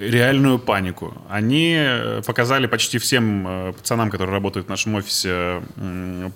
[0.00, 1.12] Реальную панику.
[1.28, 5.62] Они э, показали почти всем э, пацанам, которые работают в нашем офисе,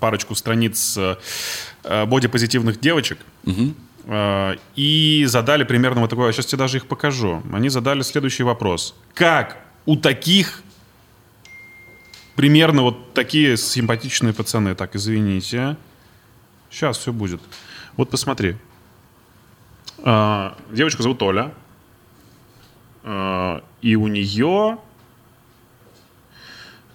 [0.00, 3.18] парочку страниц э, бодипозитивных девочек.
[4.06, 7.42] Э, И задали примерно вот такое, сейчас тебе даже их покажу.
[7.52, 8.94] Они задали следующий вопрос.
[9.14, 9.56] Как
[9.86, 10.62] у таких
[12.36, 15.76] примерно вот такие симпатичные пацаны, так, извините,
[16.70, 17.40] Сейчас все будет.
[17.96, 18.56] Вот посмотри.
[19.98, 21.54] Девочку зовут Оля.
[23.04, 24.78] И у нее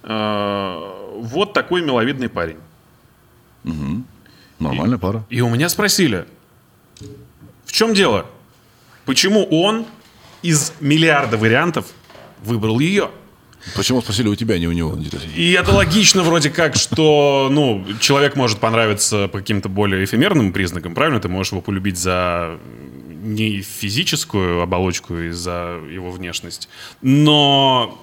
[0.03, 2.57] а, вот такой миловидный парень.
[4.59, 5.23] Нормальная пара.
[5.29, 6.25] И у меня спросили,
[7.65, 8.25] в чем дело?
[9.05, 9.85] Почему он
[10.41, 11.85] из миллиарда вариантов
[12.43, 13.09] выбрал ее?
[13.75, 14.97] Почему спросили у тебя, а не у него?
[15.35, 20.95] И это логично вроде как, что ну, человек может понравиться по каким-то более эфемерным признакам,
[20.95, 21.19] правильно?
[21.19, 22.57] Ты можешь его полюбить за
[23.21, 26.69] не физическую оболочку и за его внешность,
[27.01, 27.99] но,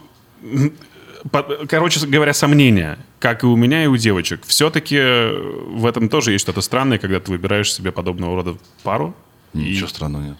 [1.69, 4.43] короче говоря, сомнения, как и у меня, и у девочек.
[4.47, 9.15] Все-таки в этом тоже есть что-то странное, когда ты выбираешь себе подобного рода пару.
[9.55, 10.37] Ничего странного нет.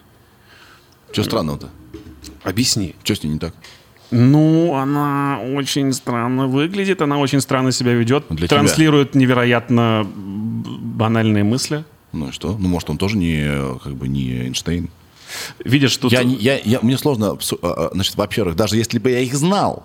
[1.13, 1.71] Что странного-то?
[2.45, 2.95] Объясни.
[3.03, 3.55] Что с ней не так?
[4.11, 8.49] Ну, она очень странно выглядит, она очень странно себя ведет, Для тебя.
[8.59, 11.85] транслирует невероятно б- банальные мысли.
[12.13, 12.57] Ну и что?
[12.59, 14.89] Ну, может, он тоже не, как бы, не Эйнштейн.
[15.65, 19.19] Видишь, тут Я, я, я, мне сложно, а, а, значит, во-первых, даже если бы я
[19.21, 19.85] их знал,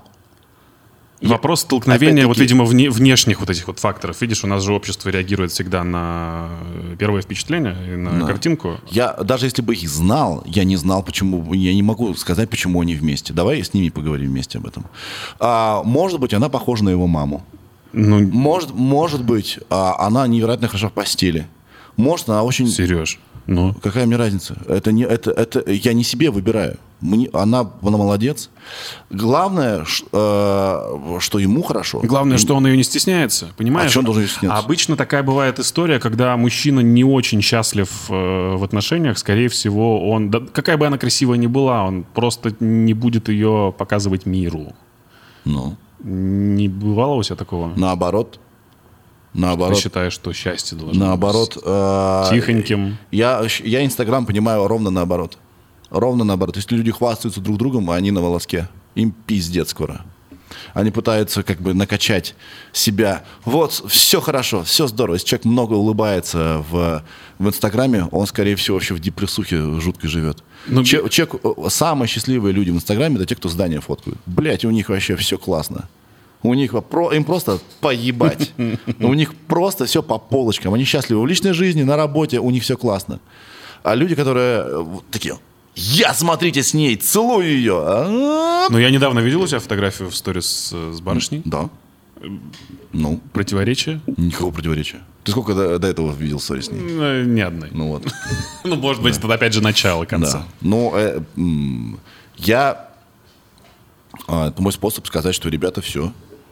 [1.22, 4.22] вопрос столкновения, вот, видимо, вне- внешних вот этих вот факторов.
[4.22, 8.26] Видишь, у нас же общество реагирует всегда на э, первое впечатление, на Да.
[8.28, 8.80] картинку.
[8.90, 12.82] я даже если бы их знал, я не знал, почему, я не могу сказать, почему
[12.82, 13.34] они вместе.
[13.34, 14.86] Давай с ними поговорим вместе об этом.
[15.40, 17.44] А, может быть, она похожа на его маму.
[17.94, 21.46] Ну, Может, может быть, а, она невероятно хороша в постели.
[21.98, 22.68] Может, она очень...
[22.68, 23.74] Сереж, ну...
[23.82, 24.56] Какая мне разница?
[24.68, 26.78] Это не, это, это я не себе выбираю.
[27.02, 28.52] Мне, она, она молодец.
[29.10, 32.00] Главное, ш- э, что ему хорошо.
[32.04, 33.96] Главное, что он ее не стесняется, понимаешь?
[33.96, 34.56] А он должен стесняться?
[34.56, 40.12] А Обычно такая бывает история, когда мужчина не очень счастлив э, в отношениях, скорее всего,
[40.12, 44.74] он, да, какая бы она красивая ни была, он просто не будет ее показывать миру.
[45.44, 47.74] Ну, Не бывало у тебя такого?
[47.76, 48.40] наоборот.
[49.34, 49.78] Ты Наоборот.
[49.80, 51.58] считаешь, что счастье должно Наоборот.
[51.64, 52.98] э, быть тихоньким?
[53.12, 55.38] Я, я Инстаграм понимаю ровно наоборот.
[55.90, 56.58] Ровно наоборот.
[56.58, 58.68] Если люди хвастаются друг другом, а они на волоске.
[58.96, 60.02] Им пиздец скоро.
[60.74, 62.36] Они пытаются как бы накачать
[62.74, 63.24] себя.
[63.46, 65.16] Вот, все хорошо, все здорово.
[65.16, 67.04] Если человек много улыбается в,
[67.40, 70.44] в Инстаграме, он, скорее всего, вообще в депрессухе жутко живет.
[70.68, 74.20] Ну, Че- человек, э, самые счастливые люди в Инстаграме, это те, кто здания фоткают.
[74.26, 75.88] Блять, у них вообще все классно.
[76.44, 78.52] У них им просто поебать.
[79.00, 80.74] У них просто все по полочкам.
[80.74, 83.20] Они счастливы в личной жизни, на работе, у них все классно.
[83.84, 85.38] А люди, которые э, такие,
[85.76, 87.80] я, смотрите, с ней, целую ее.
[87.84, 91.42] А, Но я недавно видел у тебя фотографию в сторис с, с барышней.
[91.46, 91.70] Да.
[92.94, 94.00] Ну, Противоречия?
[94.18, 95.02] никакого противоречия.
[95.24, 96.82] Ты сколько до, до этого видел ссори с ней?
[96.82, 97.70] Э, Ни одной.
[97.72, 98.04] Ну вот.
[98.64, 100.40] Ну, может быть, это опять же начало конца.
[100.40, 100.46] Да.
[100.62, 101.22] Ну, э,
[102.38, 102.90] я...
[104.28, 106.12] а, это мой способ сказать, что, ребята, все.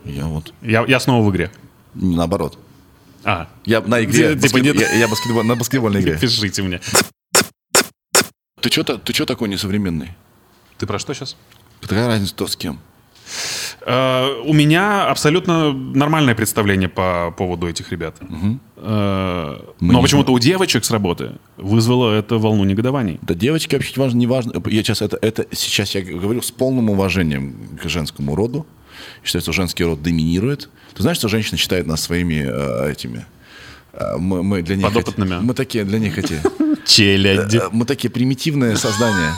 [0.09, 0.53] Я вот...
[0.61, 1.51] Я, я снова в игре.
[1.93, 2.57] Наоборот.
[3.23, 4.35] А, Я на игре.
[4.35, 4.75] Типа баскет- нет?
[4.79, 6.17] я, я баскетбол- на баскетбольной игре.
[6.17, 6.79] пишите мне.
[8.61, 10.09] Ты что ты чё такой несовременный?
[10.77, 11.35] Ты про что сейчас?
[11.81, 12.79] Какая разница, кто с кем?
[13.85, 18.15] Э, У меня абсолютно нормальное представление по поводу этих ребят.
[18.77, 23.19] Э, Но почему-то у девочек с работы вызвало это волну негодований.
[23.21, 24.53] Да девочки вообще важно, не важно.
[24.67, 28.65] Я сейчас это, это сейчас я говорю с полным уважением к женскому роду.
[29.23, 30.69] Считаю, что женский род доминирует.
[30.95, 33.25] Ты знаешь, что женщины считают нас своими э, этими.
[33.93, 35.35] э, мы, мы для них Подопытными.
[35.35, 36.39] эти- мы такие для них эти.
[36.85, 37.53] Челядь.
[37.53, 39.33] э, Мы такие примитивные создания.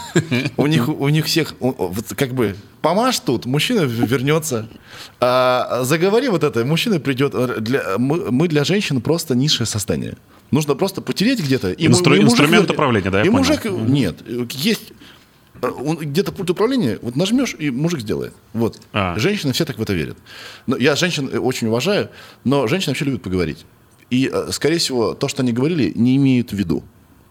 [0.57, 4.67] У них, у них всех, вот как бы, помашь тут, мужчина вернется.
[5.19, 7.33] А заговори вот это, мужчина придет.
[7.35, 10.15] Э, Для, мы, мы для женщин просто низшее создание.
[10.51, 11.71] Нужно просто потереть где-то.
[11.71, 13.39] И, Инстру- и мужик инструмент управления, да, я И понял.
[13.39, 14.15] мужик, нет,
[14.53, 14.91] есть
[15.61, 18.33] он- где-то пульт управления, вот нажмешь, и мужик сделает.
[18.53, 18.79] Вот.
[18.93, 19.17] А.
[19.17, 20.17] Женщины все так в это верят.
[20.67, 22.09] Но я женщин э, очень уважаю,
[22.43, 23.65] но женщины вообще любят поговорить.
[24.09, 26.83] И, э, скорее всего, то, что они говорили, не имеют в виду.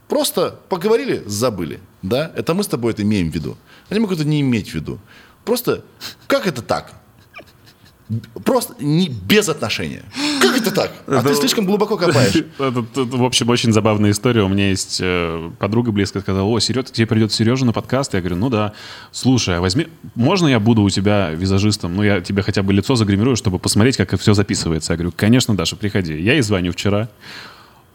[0.07, 1.79] Просто поговорили, забыли.
[2.01, 2.31] Да?
[2.35, 3.57] Это мы с тобой это имеем в виду.
[3.89, 4.99] Они могут это не иметь в виду.
[5.45, 5.83] Просто,
[6.27, 6.93] как это так?
[8.43, 10.03] Просто не без отношения.
[10.41, 10.91] Как это так?
[11.07, 12.35] А ты слишком глубоко копаешь.
[12.59, 14.43] Это, это, в общем, очень забавная история.
[14.43, 18.13] У меня есть э, подруга близкая, сказала, о, Серега, тебе придет Сережа на подкаст.
[18.13, 18.73] Я говорю, ну да.
[19.11, 21.95] Слушай, а возьми, можно я буду у тебя визажистом?
[21.95, 24.93] Ну, я тебе хотя бы лицо загримирую, чтобы посмотреть, как все записывается.
[24.93, 26.19] Я говорю, конечно, Даша, приходи.
[26.19, 27.09] Я ей звоню вчера.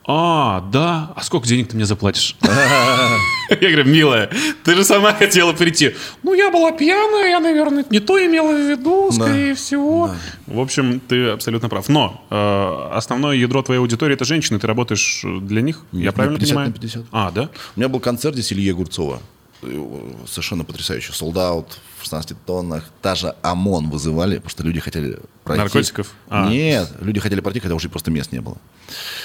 [0.07, 1.13] А, да.
[1.17, 2.37] А сколько денег ты мне заплатишь?
[3.51, 4.31] Я говорю, милая,
[4.65, 5.95] ты же сама хотела прийти.
[6.23, 10.11] Ну, я была пьяная, я, наверное, не то имела в виду, скорее всего.
[10.47, 11.89] В общем, ты абсолютно прав.
[11.89, 14.59] Но э, основное ядро твоей аудитории это женщины.
[14.59, 16.73] Ты работаешь для них, я правильно 50 на понимаю?
[16.81, 17.05] 50.
[17.13, 17.51] А, да?
[17.77, 19.21] У меня был концерт здесь Ильи Огурцова.
[19.61, 21.13] Совершенно потрясающий.
[21.13, 22.85] Солдаут в 16 тоннах.
[23.03, 25.63] Даже ОМОН вызывали, потому что люди хотели пройти.
[25.63, 26.15] Наркотиков?
[26.29, 26.49] А.
[26.49, 28.57] Нет, люди хотели пройти, когда уже просто мест не было.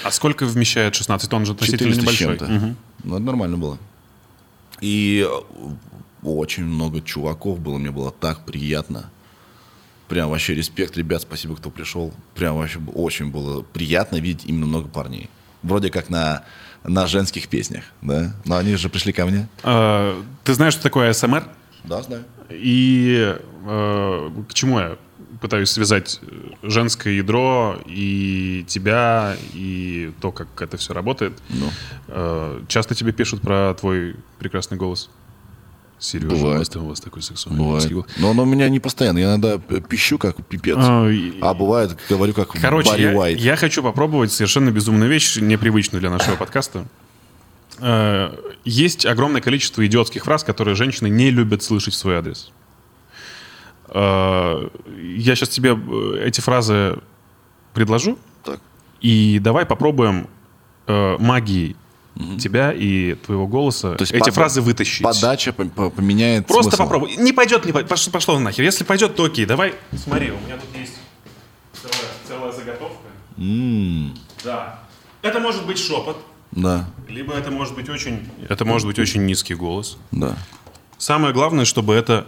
[0.04, 1.46] А сколько вмещает 16 тонн?
[1.46, 2.48] же относительно 400 с небольшой.
[2.48, 2.76] Мгм.
[3.04, 3.78] Ну, это нормально было.
[4.80, 5.70] И э,
[6.22, 9.10] очень много чуваков было, мне было так приятно.
[10.08, 12.12] Прям вообще респект, ребят, спасибо, кто пришел.
[12.34, 15.30] Прям вообще очень было приятно видеть именно много парней.
[15.62, 16.44] Вроде как на,
[16.84, 18.34] на женских песнях, да?
[18.44, 19.48] Но они же пришли ко мне.
[19.62, 21.44] А, Ты знаешь, что такое СМР?
[21.84, 22.24] Да, знаю.
[22.50, 24.96] И э, к чему я
[25.40, 31.32] пытаюсь связать э, женское ядро и тебя, и то, как это все работает.
[31.48, 31.70] Ну.
[32.08, 35.10] Э, часто тебе пишут про твой прекрасный голос.
[36.02, 36.58] Сережа, у Бывает.
[36.58, 37.88] вас, там у вас такой сексуальный Бывает.
[38.18, 39.18] Но он у меня не постоянно.
[39.18, 40.76] Я иногда пищу как пипец.
[40.76, 41.08] А,
[41.40, 43.38] А бывает, говорю как Короче, Барри я, Уайт.
[43.38, 46.86] я хочу попробовать совершенно безумную вещь, непривычную для нашего подкаста.
[47.78, 48.32] Э,
[48.64, 52.50] Есть огромное количество идиотских фраз, которые женщины не любят слышать в свой адрес.
[53.88, 56.98] Э, Я сейчас тебе э, эти фразы
[57.74, 58.58] предложу, Так.
[59.00, 60.26] и давай попробуем
[60.88, 61.16] э,
[62.14, 65.02] магией тебя и твоего голоса То есть эти пода- фразы вытащить.
[65.02, 66.82] Подача по- по- поменяет Просто смысл.
[66.82, 67.16] попробуй.
[67.16, 67.88] Не пойдет, не пойдет.
[67.88, 68.64] Пошло, пошло нахер.
[68.64, 69.44] Если пойдет, то окей.
[69.46, 70.94] Давай, смотри, у меня тут есть
[71.74, 71.96] целая,
[72.26, 72.96] целая заготовка.
[73.38, 74.78] М, Да.
[75.22, 76.16] Это может быть шепот,
[76.50, 78.28] Да, либо это может быть очень...
[78.48, 79.96] Это может быть очень низкий голос.
[80.10, 80.36] да.
[80.98, 82.26] Самое главное, чтобы это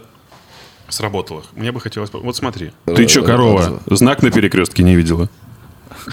[0.89, 1.43] сработало.
[1.53, 2.09] Мне бы хотелось...
[2.09, 2.71] по- Вот смотри.
[2.85, 3.81] Ты чё, э, корова?
[3.87, 5.29] Знак на перекрестке не видела?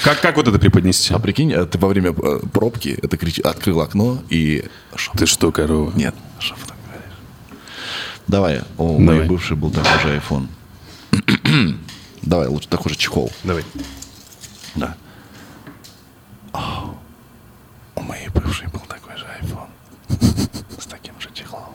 [0.03, 1.13] Как, как вот это преподнести?
[1.13, 4.65] А прикинь, э, ты во время э, пробки это кричи, открыл окно и...
[4.95, 5.13] Шо?
[5.17, 5.93] Ты что, корова?
[5.95, 7.19] Нет, так говоришь?
[8.27, 9.01] Давай, у Давай.
[9.01, 10.49] моей бывшей был такой же iPhone.
[12.23, 13.33] Давай, лучше такой же чехол.
[13.45, 13.65] Давай.
[14.75, 14.97] Да.
[16.53, 16.95] О,
[17.97, 19.69] у моей бывшей был такой же iPhone.
[20.81, 21.75] С таким же чехлом.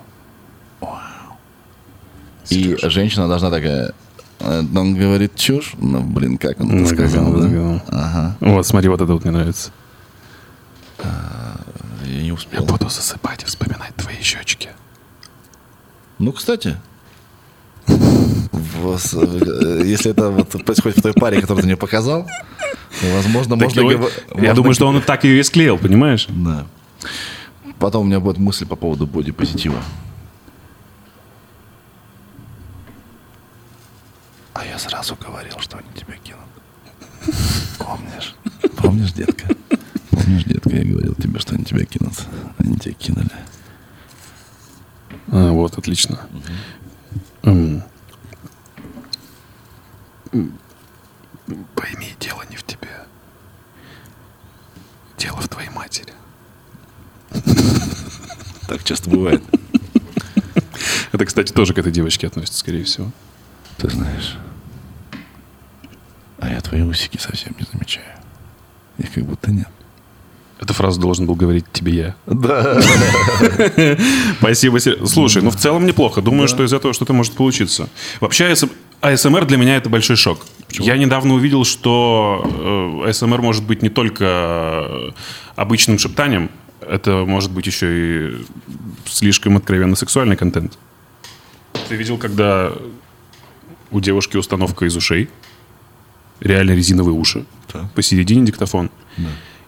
[0.79, 1.37] Вау.
[2.49, 3.93] И женщина должна такая...
[4.39, 7.81] э, Он говорит чушь, ну, блин, как он это сказал, да?
[7.89, 9.71] Ага, Вот, смотри, вот это вот мне нравится.
[12.05, 12.65] я не успел.
[12.65, 14.69] Буду засыпать и вспоминать твои щечки.
[16.19, 16.77] Ну, кстати,
[17.87, 22.27] э, если это вот происходит в той паре, которую ты мне показал,
[23.13, 23.81] возможно, Так можно...
[23.81, 26.25] его- гов- я можно думаю, что он так ее и склеил, понимаешь?
[26.29, 26.65] Да.
[27.79, 29.81] Потом у меня будет мысль по поводу бодипозитива.
[34.57, 36.41] А я сразу говорил, что они тебя кинут.
[37.77, 38.35] Помнишь?
[38.75, 39.55] Помнишь, детка?
[40.09, 42.25] Помнишь, детка, я говорил тебе, что они тебя кинут.
[42.57, 43.29] Они тебя кинули.
[45.27, 46.27] А, вот, отлично.
[51.75, 52.89] Пойми, дело не в тебе.
[55.19, 56.13] Дело в твоей матери.
[58.67, 59.43] Так часто бывает.
[61.11, 63.11] Это, кстати, тоже к этой девочке относится, скорее всего.
[63.77, 64.35] Ты знаешь.
[66.67, 68.05] Твои усики совсем не замечаю.
[68.97, 69.67] Их как будто нет.
[70.59, 72.15] Эту фразу должен был говорить тебе я.
[72.25, 72.81] Да.
[74.39, 74.79] Спасибо.
[75.05, 76.21] Слушай, ну в целом неплохо.
[76.21, 77.89] Думаю, что из этого что-то может получиться.
[78.19, 80.45] Вообще, АСМ- АСМР для меня это большой шок.
[80.71, 85.11] Я недавно увидел, что э, АСМР может быть не только э,
[85.55, 86.49] обычным шептанием,
[86.81, 88.45] это может быть еще и
[89.05, 90.77] слишком откровенно сексуальный контент.
[91.87, 92.71] Ты видел, когда
[93.91, 95.29] у девушки установка из ушей,
[96.39, 97.91] реально резиновые уши, Так.
[97.93, 98.89] посередине диктофон,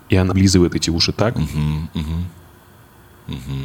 [0.09, 1.35] и она облизывает эти уши так.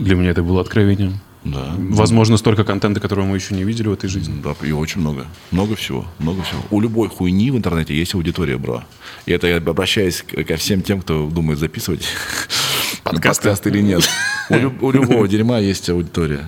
[0.01, 1.21] Для меня это было откровением.
[1.45, 1.75] Да.
[1.77, 4.41] Возможно, столько контента, которого мы еще не видели в этой жизни.
[4.43, 5.27] Да, и очень много.
[5.51, 6.07] Много всего.
[6.19, 6.63] Много всего.
[6.71, 8.83] У любой хуйни в интернете есть аудитория, бро.
[9.27, 12.07] И это я обращаюсь ко всем тем, кто думает записывать
[13.03, 13.43] Подкасты.
[13.43, 14.09] подкаст или нет.
[14.49, 16.47] У, люб- у любого дерьма есть аудитория.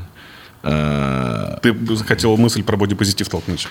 [0.62, 3.68] А, Ты бы хотел мысль про бодипозитив толкнуть.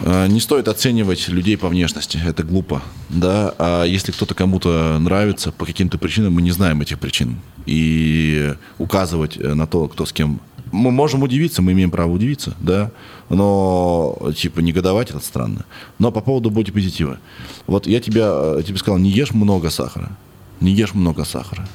[0.00, 3.54] А, Не стоит оценивать людей по внешности, это глупо, да.
[3.58, 9.36] А если кто-то кому-то нравится по каким-то причинам, мы не знаем этих причин и указывать
[9.36, 10.40] э, на то, кто с кем.
[10.70, 12.90] Мы можем удивиться, мы имеем право удивиться, да,
[13.30, 15.64] но типа негодовать это странно.
[15.98, 17.18] Но по поводу бодипозитива,
[17.66, 20.16] вот я тебя, э, тебе сказал, не ешь много сахара,
[20.60, 21.66] не ешь много сахара.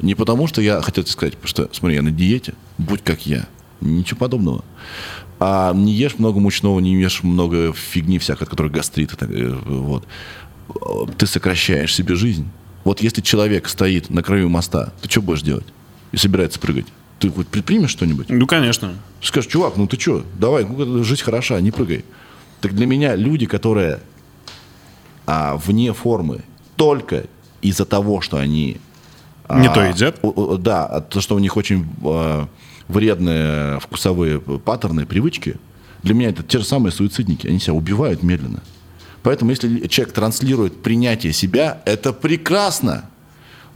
[0.00, 3.24] Не потому, что я хотел тебе сказать, потому что, смотри, я на диете, будь как
[3.24, 3.46] я,
[3.80, 4.64] ничего подобного.
[5.44, 9.12] А не ешь много мучного, не ешь много фигни всякой, от которой гастрит.
[9.20, 10.06] э, Вот.
[11.18, 12.48] Ты сокращаешь себе жизнь.
[12.84, 15.66] Вот если человек стоит на краю моста, ты что будешь делать?
[16.12, 16.86] И собирается прыгать.
[17.18, 18.28] Ты хоть предпримешь что-нибудь?
[18.28, 18.94] Ну, конечно.
[19.20, 22.04] Скажешь, чувак, ну ты что, давай, ну, жизнь хороша, не прыгай.
[22.60, 23.98] Так для меня люди, которые
[25.26, 26.42] а, вне формы
[26.76, 27.24] только
[27.62, 28.76] из-за того, что они...
[29.52, 30.18] а, Не то едят?
[30.62, 32.48] Да, а то, что у них очень а,
[32.88, 35.56] вредные вкусовые паттерны, привычки,
[36.02, 37.46] для меня это те же самые суицидники.
[37.46, 38.62] Они себя убивают медленно.
[39.22, 43.04] Поэтому если человек транслирует принятие себя, это прекрасно.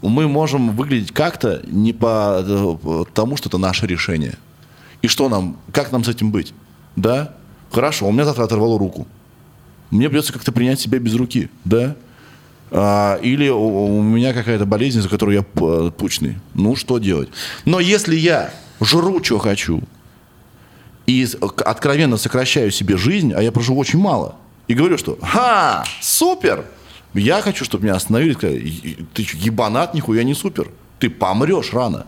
[0.03, 4.35] Мы можем выглядеть как-то не по э, тому, что это наше решение.
[5.03, 6.53] И что нам, как нам с этим быть?
[6.97, 7.35] Да?
[7.70, 9.07] Хорошо, у меня завтра оторвало руку.
[9.91, 11.97] Мне придется как-то принять себя без руки, да?
[12.71, 16.37] А, или у, у меня какая-то болезнь, за которую я п- пучный.
[16.55, 17.29] Ну, что делать?
[17.64, 18.51] Но если я
[18.81, 19.83] жру, что хочу,
[21.07, 21.27] и
[21.64, 24.37] откровенно сокращаю себе жизнь, а я проживу очень мало,
[24.69, 25.85] и говорю, что «Ха!
[26.01, 26.64] Супер!
[27.14, 30.69] Я хочу, чтобы меня остановили, и сказали, «Е- ты что, ебанат, нихуя не супер.
[30.99, 32.07] Ты помрешь рано.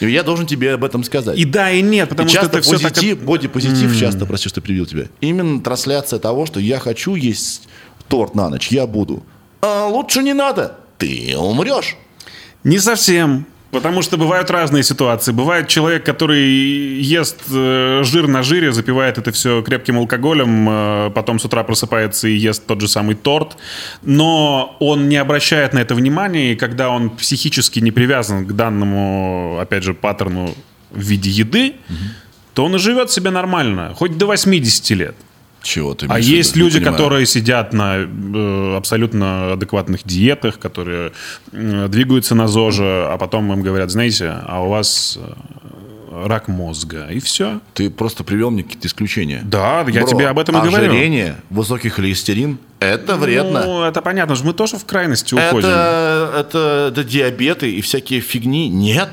[0.00, 1.38] И я должен тебе об этом сказать.
[1.38, 2.92] И да, и нет, потому И что это все так...
[2.94, 5.06] позитив, бодипозитив часто, прости, что привил тебя.
[5.20, 7.68] Именно трансляция того, что я хочу есть
[8.08, 9.22] торт на ночь, я буду.
[9.60, 11.96] А лучше не надо, ты умрешь.
[12.64, 13.46] Не совсем.
[13.70, 15.30] Потому что бывают разные ситуации.
[15.30, 21.38] Бывает человек, который ест э, жир на жире, запивает это все крепким алкоголем, э, потом
[21.38, 23.58] с утра просыпается и ест тот же самый торт,
[24.02, 29.58] но он не обращает на это внимания, и когда он психически не привязан к данному,
[29.60, 30.54] опять же, паттерну
[30.90, 31.74] в виде еды,
[32.54, 35.14] то он и живет себе нормально, хоть до 80 лет.
[35.62, 36.54] Чего ты А есть?
[36.54, 41.12] Не люди, которые сидят на э, абсолютно адекватных диетах, которые
[41.52, 47.08] э, двигаются на ЗОЖе, а потом им говорят, знаете, а у вас э, рак мозга,
[47.10, 47.60] и все.
[47.74, 49.42] Ты просто привел мне какие-то исключения.
[49.44, 50.90] Да, я Бро, тебе об этом и говорю.
[50.90, 53.64] Ожирение, высокий холестерин– это вредно.
[53.64, 55.68] Ну, это понятно, что мы тоже в крайности уходим.
[55.68, 58.68] это, это, это диабеты и всякие фигни.
[58.68, 59.10] Нет.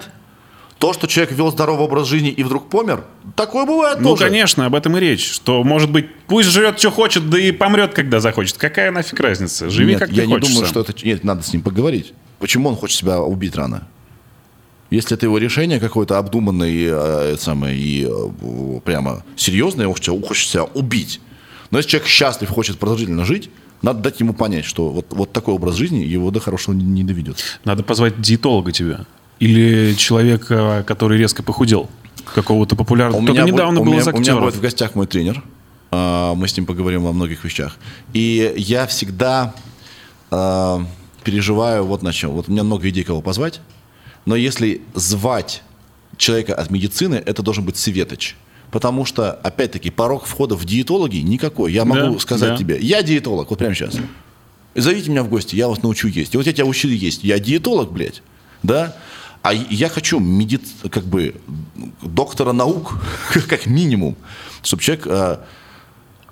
[0.80, 3.06] То, что человек вел здоровый образ жизни и вдруг помер,
[3.36, 4.26] такое бывает Ну, тоже.
[4.26, 5.32] конечно, об этом и речь.
[5.32, 8.58] Что, может быть, пусть жрет, что хочет, да и помрет, когда захочет.
[8.58, 9.70] Какая нафиг разница?
[9.70, 10.50] Живи, Нет, как я ты не хочешь.
[10.50, 10.70] думаю, сам.
[10.72, 11.06] что это...
[11.06, 12.14] Нет, надо с ним поговорить.
[12.40, 13.88] Почему он хочет себя убить рано?
[14.92, 20.28] Если это его решение какое-то обдуманное и, э, самое, и э, прямо серьезное, он хочет,
[20.28, 21.22] хочет себя убить.
[21.72, 23.50] Но если человек счастлив, хочет продолжительно жить,
[23.82, 27.04] надо дать ему понять, что вот, вот такой образ жизни его до хорошего не, не
[27.04, 27.38] доведет.
[27.64, 29.06] Надо позвать диетолога тебя.
[29.40, 31.90] Или человека, который резко похудел.
[32.34, 33.20] Какого-то популярного.
[33.20, 35.44] У меня, недавно у, из меня, у меня будет в гостях мой тренер.
[35.92, 37.78] А, Мы с ним поговорим о многих вещах.
[38.14, 39.54] И я всегда
[40.32, 40.84] а,
[41.24, 42.32] переживаю вот на чем.
[42.32, 43.62] Вот у меня много идей, кого позвать.
[44.26, 45.62] Но если звать
[46.18, 48.36] человека от медицины, это должен быть Светоч.
[48.72, 51.72] потому что, опять-таки, порог входа в диетологи никакой.
[51.72, 52.58] Я могу Да, сказать да.
[52.58, 53.96] тебе, я диетолог, вот прямо сейчас.
[54.74, 56.34] Зовите меня в гости, я вас научу есть.
[56.34, 57.24] И вот я тебя учу есть.
[57.24, 58.22] Я диетолог, блядь,
[58.64, 58.96] да?
[59.46, 60.60] А я хочу меди...
[60.90, 61.36] как бы
[62.02, 62.98] доктора наук,
[63.48, 64.16] как минимум,
[64.64, 65.46] чтобы человек а,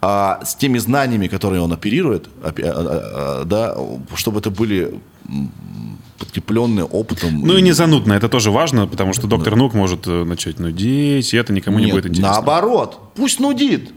[0.02, 3.78] а, с теми знаниями, которые он оперирует, опи- а, да,
[4.16, 5.00] чтобы это были
[6.18, 7.40] подкрепленные опытом.
[7.42, 11.36] Ну и не занудно, это тоже важно, потому что доктор наук может э, начать нудеть,
[11.36, 12.32] и это никому не Нет, будет интересно.
[12.32, 13.92] наоборот, пусть нудит.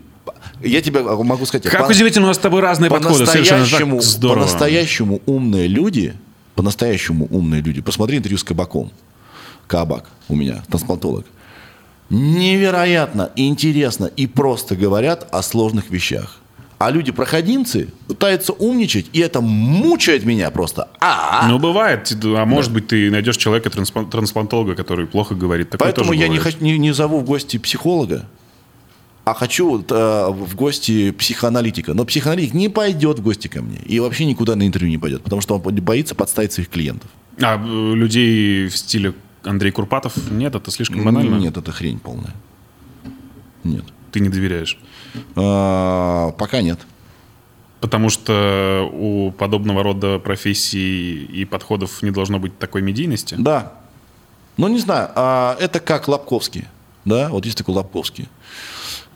[0.60, 1.66] Я тебе могу сказать...
[1.66, 4.40] Как по- удивительно, у нас с тобой разные подходы, совершенно так здорово.
[4.40, 6.14] по-настоящему умные люди,
[6.54, 8.92] по-настоящему умные люди, посмотри интервью с Кабаком.
[9.66, 11.26] Кабак у меня, трансплантолог.
[12.08, 16.38] Невероятно интересно и просто говорят о сложных вещах.
[16.78, 20.88] А люди-проходимцы пытаются умничать, и это мучает меня просто.
[21.00, 22.12] А, Ну, бывает.
[22.22, 25.70] А может быть, ты найдешь человека, трансплан- трансплантолога, который плохо говорит.
[25.70, 28.26] Такое Поэтому я не, хочу, не, не зову в гости психолога,
[29.24, 31.94] а хочу э, в гости психоаналитика.
[31.94, 35.22] Но психоаналитик не пойдет в гости ко мне и вообще никуда на интервью не пойдет,
[35.22, 37.10] потому что он боится подставить своих клиентов.
[37.40, 39.14] А э, людей в стиле
[39.46, 41.36] Андрей Курпатов нет, это слишком банально.
[41.36, 42.34] Нет, это хрень полная.
[43.64, 43.84] Нет.
[44.12, 44.78] Ты не доверяешь.
[45.34, 46.80] А, пока нет.
[47.80, 53.36] Потому что у подобного рода профессий и подходов не должно быть такой медийности.
[53.38, 53.74] Да.
[54.56, 56.66] Ну, не знаю, а, это как Лобковский.
[57.04, 58.28] Да, вот есть такой Лобковский.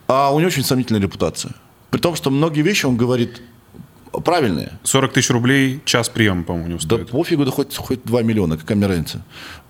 [0.06, 1.52] А у него очень сомнительная репутация.
[1.90, 3.42] При том, что многие вещи он говорит
[4.12, 4.78] правильные.
[4.84, 7.10] 40 тысяч рублей час приема, по-моему, не Да стоит.
[7.10, 9.22] пофигу, да хоть, хоть 2 миллиона, какая мне разница.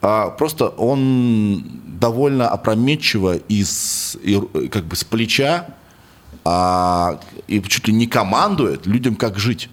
[0.02, 1.64] А, просто он
[2.00, 5.66] довольно опрометчиво из, и, как бы с плеча
[6.44, 9.68] а, и чуть ли не командует людям, как жить.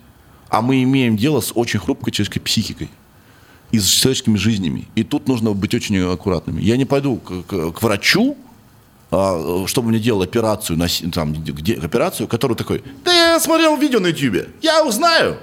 [0.49, 2.89] А мы имеем дело с очень хрупкой человеческой психикой
[3.72, 4.88] и с человеческими жизнями.
[4.95, 6.61] И тут нужно быть очень аккуратными.
[6.61, 8.38] Я не пойду к, к- к врачу,
[9.11, 10.78] а, чтобы мне делал операцию,
[11.13, 15.38] там, где, операцию, которую такой, да я смотрел видео на ютубе, я узнаю.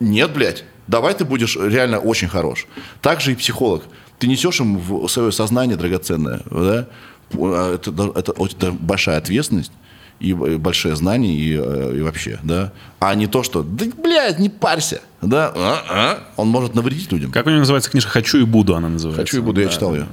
[0.00, 2.66] Нет, блядь, давай ты будешь реально очень хорош.
[3.00, 3.84] Также и психолог.
[4.18, 6.86] Ты несешь им в свое сознание драгоценное, да?
[7.32, 9.72] А Это, это очень большая ответственность
[10.20, 12.72] и большое знание и, э, и вообще, да?
[13.00, 15.52] А не то, что, да, блядь, не парься, да?
[15.54, 16.18] А, а.
[16.36, 17.32] Он может навредить людям.
[17.32, 19.20] Как у него называется книжка «Хочу и буду» она называется.
[19.22, 19.72] Хочу и буду, я Да.
[19.72, 20.06] читал ее.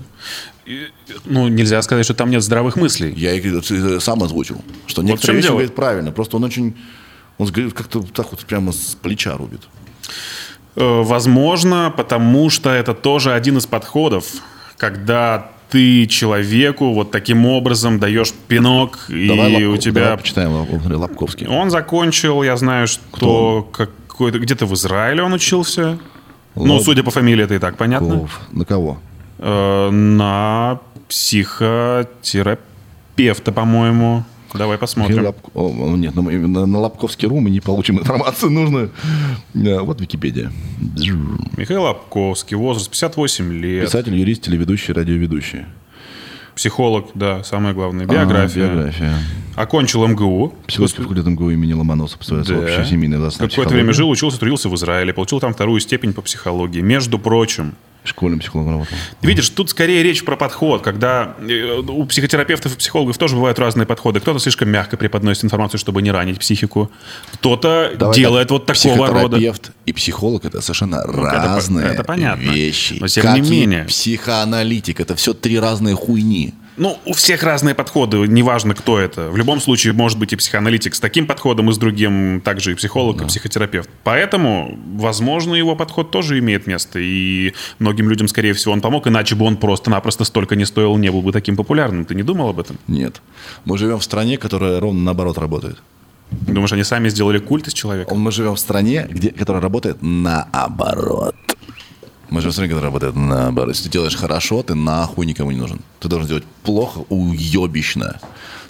[0.66, 0.88] И,
[1.26, 3.14] Ну, нельзя сказать, что там нет здравых мыслей.
[3.16, 5.56] Я их э, сам озвучил, что в некоторые вещи дело.
[5.56, 6.76] говорит правильно, просто он очень,
[7.38, 9.62] он как-то так вот прямо с плеча рубит.
[10.76, 14.26] Э, Возможно, потому что это тоже один из подходов,
[14.78, 20.02] когда ты человеку вот таким образом даешь пинок, и Давай, у тебя...
[20.04, 20.52] давай почитаем
[21.00, 21.48] Лобковский.
[21.48, 25.98] Он закончил, я знаю, что какой-то где-то в Израиле он учился.
[26.56, 28.20] Ну, Лоб- судя по фамилии, это и так понятно.
[28.20, 28.40] Ков.
[28.52, 29.00] На кого?
[29.40, 30.80] Э, На
[31.10, 34.24] психотерапевта, по-моему.
[34.54, 35.26] Давай посмотрим.
[35.26, 38.92] Лоб- о, нет, на, на, на Лобковский.ру мы не получим информацию нужную.
[39.56, 40.52] Э, Вот Википедия.
[41.58, 43.86] Михаил Лобковский, возраст 58 лет.
[43.86, 45.66] Писатель, юрист, телеведущий, радиоведущий.
[46.56, 48.06] Психолог, да, самое главное.
[48.06, 48.66] Биография.
[48.66, 49.14] А, биография.
[49.56, 50.54] Окончил МГУ.
[50.68, 52.58] Психологический факультет МГУ имени Ломоносова, Да.
[52.60, 56.82] общая семейная Какое-то время жил, учился, трудился в Израиле, получил там вторую степень по психологии.
[56.82, 57.74] Между прочим,
[58.06, 58.98] Школьным психологом работал.
[59.22, 63.86] Видишь, тут скорее речь про подход, когда э, у психотерапевтов и психологов тоже бывают разные
[63.86, 64.20] подходы.
[64.20, 66.92] Кто-то слишком мягко преподносит информацию, чтобы не ранить психику.
[67.36, 69.38] Кто-то Давай делает так, вот такого рода.
[69.38, 72.42] Психотерапевт и психолог это совершенно это по- разные это понятно.
[72.42, 72.98] вещи.
[73.00, 73.86] Но тем Как не менее.
[73.86, 76.54] психоаналитик это все три разные хуйни.
[76.78, 79.30] Ну, у всех разные подходы, неважно, кто это.
[79.30, 82.76] В любом случае, может быть и психоаналитик с таким подходом, и с другим также и
[82.76, 83.90] психолог, и психотерапевт.
[84.04, 87.00] Поэтому, возможно, его подход тоже имеет место.
[87.00, 91.12] И многим людям, скорее всего, он помог, иначе бы он просто-напросто столько не стоил, не
[91.12, 92.06] был бы таким популярным.
[92.06, 92.78] Ты не думал об этом?
[92.88, 93.22] Нет.
[93.66, 95.78] Мы живем в стране, которая ровно наоборот работает.
[96.32, 98.16] Думаешь, они сами сделали культ из человека?
[98.16, 101.36] Мы живем в стране, где, которая работает наоборот.
[102.30, 103.70] Мы в стране, которая работает наоборот.
[103.76, 105.82] Если ты делаешь хорошо, ты нахуй никому не нужен.
[106.00, 108.20] Ты должен делать плохо, уебищно.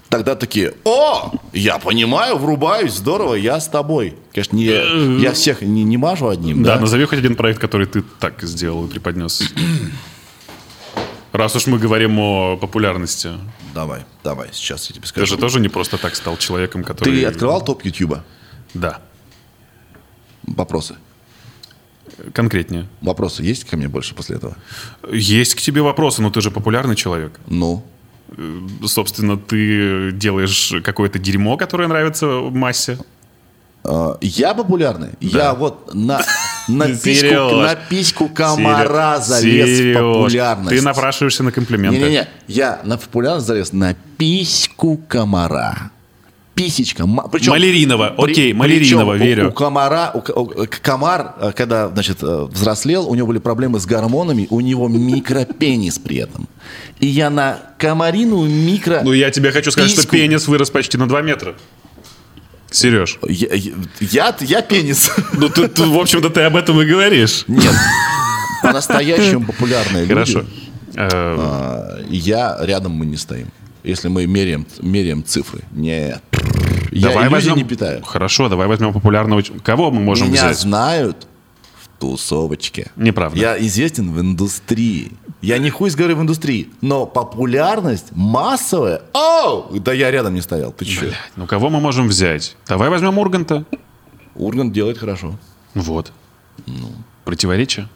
[0.10, 4.16] Тогда такие, о, я понимаю, врубаюсь, здорово, я с тобой.
[4.32, 6.82] Конечно, не, я всех не, не мажу одним, Да, да?
[6.82, 9.42] назови хоть один проект, который ты так сделал и преподнес.
[11.32, 13.32] Раз уж мы говорим о популярности.
[13.74, 15.26] Давай, давай, сейчас я тебе Ты скажу.
[15.26, 17.12] же тоже не просто так стал человеком, который...
[17.22, 18.24] Ты открывал топ Ютьюба?
[18.76, 19.00] Да.
[20.44, 20.96] Вопросы.
[22.34, 22.88] Конкретнее.
[23.02, 24.56] Вопросы есть ко мне больше после этого?
[25.12, 27.40] Есть к тебе вопросы, но ты же популярный человек.
[27.48, 27.84] Ну,
[28.86, 32.98] Собственно, ты делаешь какое-то дерьмо, которое нравится массе.
[33.84, 35.10] э, я популярный.
[35.20, 36.22] Я вот на...
[36.68, 40.70] на письку, на письку комара залез в Серёж, популярность.
[40.70, 42.00] Ты напрашиваешься на комплименты.
[42.00, 45.92] Не-не-не, я на популярность залез на письку комара.
[46.56, 47.08] Писечка.
[47.32, 48.10] Причем, Маляринова.
[48.18, 49.50] при- Окей, Маляринова, причем у- верю.
[49.50, 53.86] У, комара, у, у- комар, э, когда, значит, э, взрослел, у него были проблемы с
[53.88, 56.48] гормонами, у него микропенис при этом.
[57.00, 59.02] И я на комарину микро...
[59.04, 61.56] Ну, я тебе хочу сказать, что пенис вырос почти на 2 метра.
[62.70, 63.50] Сереж, Я,
[64.00, 65.12] я, я пенис.
[65.34, 67.46] ну ты, ты, в общем-то, ты об этом и говоришь.
[67.48, 67.74] Нет.
[68.64, 70.40] По-настоящему популярные Хорошо.
[70.40, 70.50] люди.
[70.96, 73.48] Э, а, Я рядом мы не стоим.
[73.84, 75.62] Если мы меряем, меряем цифры.
[75.72, 76.22] Нет.
[76.92, 77.56] Я давай иллюзий возьмем...
[77.58, 78.04] не питаю.
[78.04, 79.42] Хорошо, давай возьмем популярного...
[79.64, 80.60] Кого мы можем Меня взять?
[80.60, 81.28] знают
[81.82, 82.92] в тусовочке.
[82.96, 83.38] Неправда.
[83.40, 85.12] Я известен в индустрии.
[85.42, 86.70] Я не хуй горы в индустрии.
[86.82, 89.02] Но популярность массовая.
[89.14, 89.78] Оу!
[89.80, 90.72] Да я рядом не стоял.
[90.72, 91.14] Ты че?
[91.36, 92.56] Ну, кого мы можем взять?
[92.68, 93.66] Давай возьмем Урганта.
[94.36, 95.38] Ургант делает хорошо.
[95.74, 96.14] Вот.
[96.66, 96.92] Ну,
[97.26, 97.90] противоречие.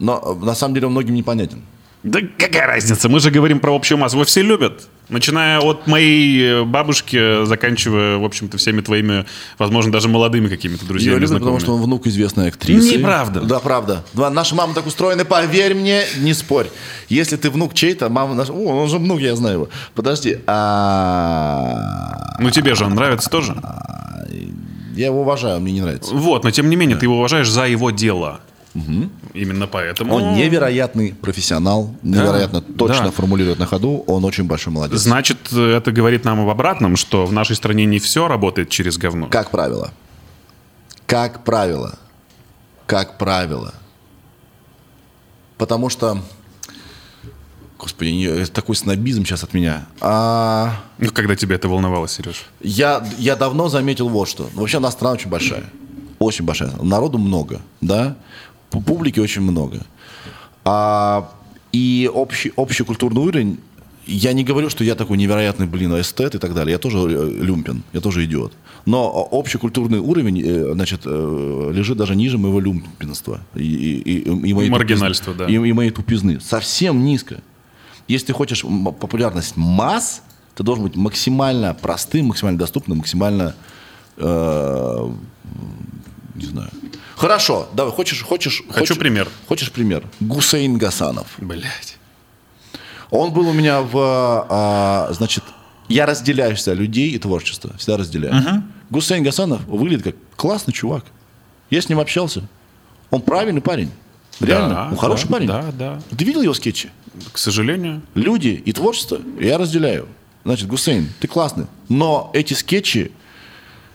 [0.00, 1.62] Но э, на самом деле он многим непонятен.
[2.02, 3.08] Да какая разница?
[3.08, 4.16] Мы же говорим про общую массу.
[4.16, 4.88] Его все любят.
[5.10, 9.26] Начиная от моей э, бабушки, заканчивая, в общем-то, всеми твоими,
[9.58, 11.60] возможно, даже молодыми какими-то друзьями, любят, потому знакомыми.
[11.60, 12.96] что он внук известной актрисы.
[12.96, 13.40] Неправда.
[13.40, 14.04] Да, правда.
[14.12, 16.68] Да, наши мамы так устроены, поверь мне, не спорь.
[17.08, 18.52] Если ты внук чей-то, мама наша...
[18.52, 19.68] О, он же внук, я знаю его.
[19.94, 20.38] Подожди.
[20.46, 22.36] А...
[22.38, 23.56] Ну, тебе же он нравится тоже.
[24.94, 26.14] Я его уважаю, мне не нравится.
[26.14, 28.40] Вот, но тем не менее, ты его уважаешь за его дело.
[29.34, 30.14] Именно поэтому...
[30.14, 33.10] Он невероятный профессионал, невероятно точно да.
[33.10, 34.98] формулирует на ходу, он очень большой молодец.
[35.00, 39.26] Значит, это говорит нам об обратном, что в нашей стране не все работает через говно.
[39.28, 39.92] Как правило.
[41.06, 41.98] Как правило.
[42.86, 43.74] Как правило.
[45.58, 46.22] Потому что...
[47.78, 49.86] Господи, не- такой снобизм сейчас от меня.
[50.00, 52.44] А, Ну, когда тебя это волновало, Сереж?
[52.60, 54.50] я, я давно заметил вот что.
[54.54, 55.64] Вообще, у нас страна очень большая.
[56.18, 56.72] Очень большая.
[56.82, 58.16] Народу много, да?
[58.70, 59.80] Пу- Публики очень много.
[60.64, 61.30] А,
[61.72, 63.58] и общий, общий культурный уровень...
[64.06, 66.72] Я не говорю, что я такой невероятный, блин, эстет и так далее.
[66.72, 68.52] Я тоже э, люмпин, я тоже идиот.
[68.86, 73.40] Но общий культурный уровень, э, значит, э, лежит даже ниже моего люмпинства.
[73.54, 75.46] И, и- и- и моей Маргинальства, тупизны- да.
[75.46, 76.40] И, и моей тупизны.
[76.40, 77.40] Совсем низко.
[78.08, 78.62] Если ты хочешь
[79.00, 80.22] популярность масс,
[80.56, 83.54] ты должен быть максимально простым, максимально доступным, максимально...
[84.16, 85.10] э,
[86.34, 86.70] не знаю.
[87.20, 88.62] Хорошо, давай, хочешь, хочешь...
[88.68, 89.28] Хочу хочешь- пример.
[89.46, 90.02] Хочешь пример?
[90.20, 91.26] Гусейн Гасанов.
[91.36, 91.98] Блять.
[93.10, 93.92] Он был у меня в,
[94.48, 95.44] а, значит,
[95.88, 98.64] я разделяю всегда людей и творчество, всегда разделяю.
[98.88, 101.04] Гусейн Гасанов выглядит как классный чувак.
[101.68, 102.48] Я с ним общался.
[103.10, 103.90] Он правильный парень.
[104.40, 105.46] Реально, Да, он хороший да, парень.
[105.46, 106.02] да, да.
[106.16, 106.88] Ты видел его скетчи?
[107.32, 108.00] К сожалению.
[108.14, 110.08] Люди и творчество я разделяю.
[110.44, 111.66] Значит, Гусейн, ты классный.
[111.90, 113.12] Но эти скетчи...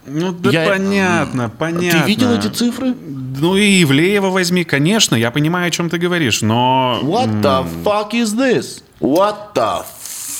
[0.06, 2.01] Ну, да Я- понятно, понятно.
[2.01, 2.93] Ты видел эти цифры?
[2.93, 6.99] Ну и Ивлеева возьми, конечно, я понимаю, о чем ты говоришь, но...
[7.01, 8.84] What the fuck is this?
[8.99, 9.84] What the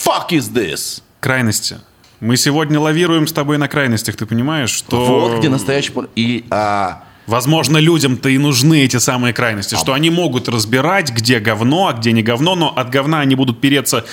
[0.03, 1.01] fuck is this?
[1.20, 1.78] Крайности.
[2.20, 5.05] Мы сегодня лавируем с тобой на крайностях, ты понимаешь, что...
[5.05, 5.91] Вот где настоящий...
[6.16, 11.39] И а, Возможно, людям-то и нужны эти самые крайности, А что они могут разбирать, где
[11.39, 14.05] говно, а где не говно, но от говна они будут переться,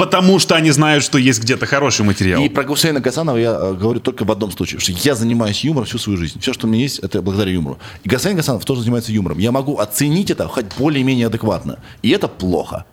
[0.00, 2.42] потому что они знают, что есть где-то хороший материал.
[2.42, 5.86] И про Гусейна Гасанова я э, говорю только в одном случае, что я занимаюсь юмором
[5.86, 6.40] всю свою жизнь.
[6.40, 7.78] Все, что у меня есть, это благодаря юмору.
[8.02, 9.38] И Гусейн Гасанов тоже занимается юмором.
[9.38, 11.78] Я могу оценить это хоть более-менее адекватно.
[12.02, 12.86] И это плохо.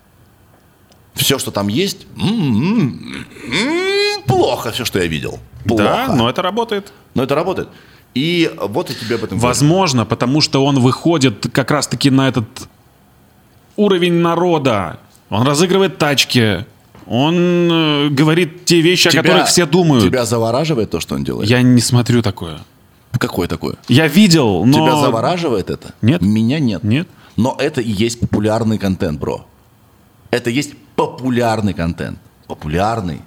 [1.14, 5.40] Все, что там есть, м-м-м, плохо все, что я видел.
[5.64, 5.84] Плохо.
[5.84, 6.92] Да, но это работает.
[7.16, 7.70] Но это работает.
[8.14, 9.48] И вот я тебе об этом говорю.
[9.48, 12.48] Возможно, потому что он выходит как раз-таки на этот
[13.76, 15.00] уровень народа.
[15.30, 16.66] Он разыгрывает тачки.
[17.10, 17.36] Он
[17.72, 20.04] э, говорит те вещи, о которых все думают.
[20.04, 21.50] Тебя завораживает то, что он делает?
[21.50, 22.60] Я не смотрю такое.
[23.18, 23.76] Какое такое?
[23.88, 24.74] Я видел, но...
[24.74, 25.94] Тебя завораживает это?
[26.02, 26.22] Нет.
[26.22, 26.84] Меня нет.
[26.84, 27.08] Нет.
[27.36, 29.46] Но это и есть популярный контент, бро.
[30.32, 32.20] Это есть популярный контент.
[32.48, 33.22] Популярный.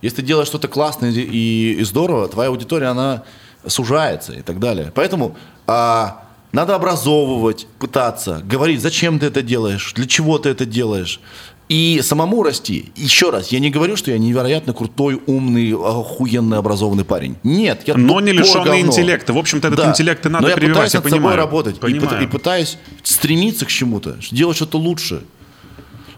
[0.00, 3.22] Если ты делаешь что-то классное и, и здорово, твоя аудитория, она
[3.66, 4.90] сужается и так далее.
[4.94, 11.20] Поэтому а, надо образовывать, пытаться, говорить, зачем ты это делаешь, для чего ты это делаешь.
[11.68, 12.90] И самому расти.
[12.96, 17.36] Еще раз, я не говорю, что я невероятно крутой, умный, охуенно образованный парень.
[17.44, 18.80] Нет, я Но не лишенный говно.
[18.80, 19.32] интеллекта.
[19.32, 19.90] В общем-то, этот Да.
[19.90, 21.36] интеллект и надо Но я пытаюсь я над собой понимаю.
[21.38, 22.22] работать и Понимаю.
[22.22, 25.22] и пытаюсь стремиться к чему-то, делать что-то лучше.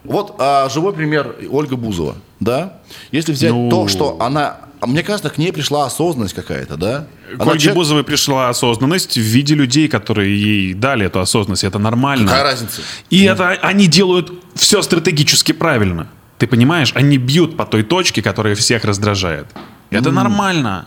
[0.02, 2.80] Вот а, живой пример Ольга Бузова, да?
[3.12, 3.70] Если взять Ну.
[3.70, 7.06] то, что она, а мне кажется, к ней пришла осознанность какая-то, да?
[7.38, 11.64] К Она Ольге человек- Бузовой пришла осознанность в виде людей, которые ей дали эту осознанность.
[11.64, 12.26] Это нормально.
[12.28, 12.82] Какая разница?
[13.08, 16.08] И это они делают все стратегически правильно.
[16.36, 16.92] Ты понимаешь?
[16.94, 19.46] Они бьют по той точке, которая всех раздражает.
[19.88, 20.86] Это нормально.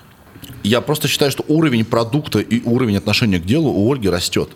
[0.61, 4.49] Я просто считаю, что уровень продукта и уровень отношения к делу у Ольги растет.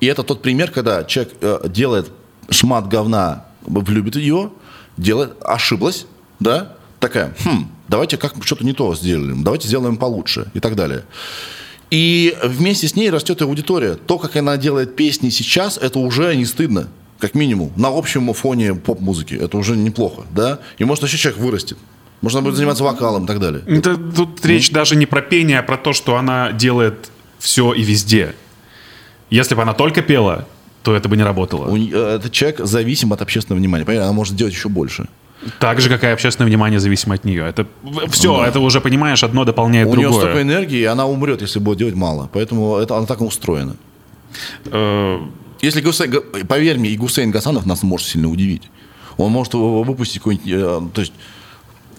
[0.00, 2.10] И это тот пример, когда человек э, делает
[2.48, 4.50] шмат говна, влюбит ее,
[4.96, 6.06] делает, ошиблась,
[6.40, 11.04] да, такая, хм, давайте как что-то не то сделаем, давайте сделаем получше и так далее.
[11.90, 13.94] И вместе с ней растет и аудитория.
[13.94, 18.74] То, как она делает песни сейчас, это уже не стыдно, как минимум, на общем фоне
[18.74, 19.34] поп-музыки.
[19.34, 20.58] Это уже неплохо, да?
[20.76, 21.78] И может еще человек вырастет.
[22.20, 23.62] Можно будет заниматься вокалом и так далее.
[23.66, 27.82] Это, тут речь даже не про пение, а про то, что она делает все и
[27.82, 28.34] везде.
[29.30, 30.46] Если бы она только пела,
[30.82, 31.74] то это бы не работало.
[31.76, 33.84] Э, Этот человек зависим от общественного внимания.
[33.84, 35.06] Понимаете, она может делать еще больше.
[35.60, 37.44] Так же, как и общественное внимание зависимо от нее.
[37.48, 37.66] Это
[38.10, 40.42] все, это уже, понимаешь, одно дополняет У нее столько другое.
[40.42, 42.28] энергии, и она умрет, если будет делать мало.
[42.32, 43.76] Поэтому это, она так устроена.
[44.66, 45.18] Э,
[45.62, 46.12] Если Гусейн,
[46.46, 48.62] поверь мне, и Гусейн Гасанов нас может сильно удивить.
[49.16, 51.12] Он может выпустить какой-нибудь, э, то есть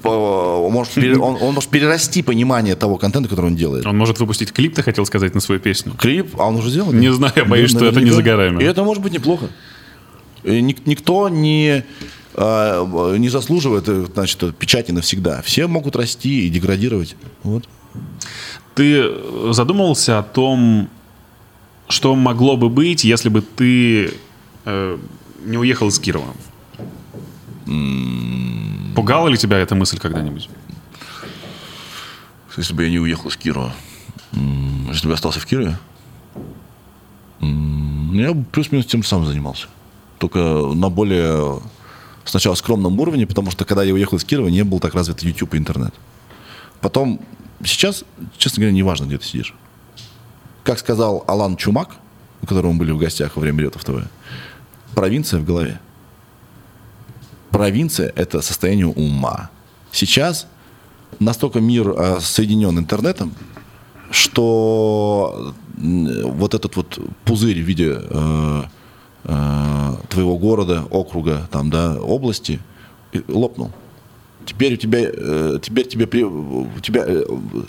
[0.04, 3.86] он может, он, он может перерасти понимание того контента, который он делает.
[3.86, 5.94] Он может выпустить клип, ты хотел сказать, на свою песню.
[5.98, 6.94] Клип, а он уже сделал?
[6.94, 8.64] Не знаю, боюсь, что это не за горами.
[8.64, 9.48] И это может быть неплохо.
[10.44, 11.84] Ник- никто не,
[12.36, 15.42] не заслуживает э, значит, печати навсегда.
[15.42, 17.16] Все могут расти и деградировать.
[17.44, 17.68] Вот.
[18.76, 19.12] Ты
[19.52, 20.90] задумывался о том,
[21.88, 24.14] что могло бы быть, если бы ты
[24.66, 24.98] э,
[25.44, 26.34] не уехал из Кирова?
[28.96, 30.50] Пугала ли тебя эта мысль когда-нибудь?
[32.58, 33.74] Если бы я не уехал из Кирова,
[34.32, 35.78] если бы я остался в Кирове,
[37.42, 39.68] м, я бы плюс-минус тем самым занимался.
[40.18, 41.62] Только на более
[42.30, 45.54] сначала скромном уровне, потому что когда я уехал из Кирова, не был так развит YouTube
[45.56, 45.94] и интернет.
[46.82, 47.20] Потом,
[47.64, 48.04] сейчас,
[48.38, 49.54] честно говоря, не важно, где ты сидишь.
[50.64, 51.96] Как сказал Алан Чумак,
[52.42, 54.08] у которого мы были в гостях во время Летов ТВ,
[54.96, 55.80] провинция в голове.
[57.52, 59.50] Провинция– это состояние ума.
[59.92, 60.48] Сейчас
[61.20, 63.34] настолько мир э, соединен интернетом,
[64.12, 68.64] что вот этот вот пузырь в виде э,
[69.24, 72.60] э, твоего города, округа, там, да, области
[73.28, 73.72] лопнул.
[74.46, 77.24] Теперь у тебя, э, теперь тебе, при- у тебя, э,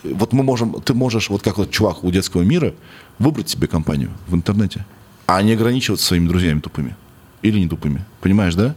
[0.05, 2.73] вот мы можем, ты можешь, вот как вот чувак у детского мира,
[3.19, 4.85] выбрать себе компанию в интернете,
[5.27, 6.97] а не ограничиваться своими друзьями тупыми
[7.43, 8.05] или не тупыми.
[8.21, 8.65] Понимаешь, да?
[8.69, 8.75] Да,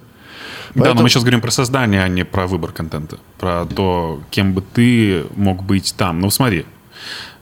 [0.75, 3.17] но Поэтому- мы сейчас говорим про создание, а не про выбор контента.
[3.39, 6.19] Про то, кем бы ты мог быть там.
[6.19, 6.65] Ну, смотри,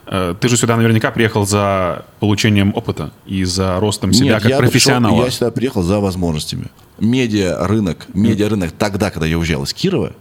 [0.05, 4.57] ты же сюда наверняка приехал за получением опыта и за ростом себя Нет, как я
[4.57, 5.11] профессионала.
[5.13, 6.65] пришел- я сюда приехал за возможностями.
[6.99, 10.13] Медиа рынок, медиа рынок тогда, когда я уезжал из Кирова,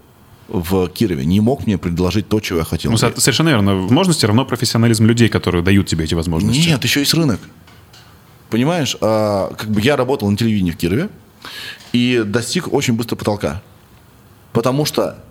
[0.48, 2.90] в Кирове, не мог мне предложить то, чего я хотел.
[2.90, 3.76] Ну, со- совершенно верно.
[3.76, 6.68] Возможности равно профессионализм людей, которые дают тебе эти возможности.
[6.68, 7.40] Нет, еще есть рынок.
[8.50, 11.08] Понимаешь, а, как бы я работал на телевидении в Кирове
[11.92, 13.62] и достиг очень быстро потолка.
[14.52, 15.22] Потому что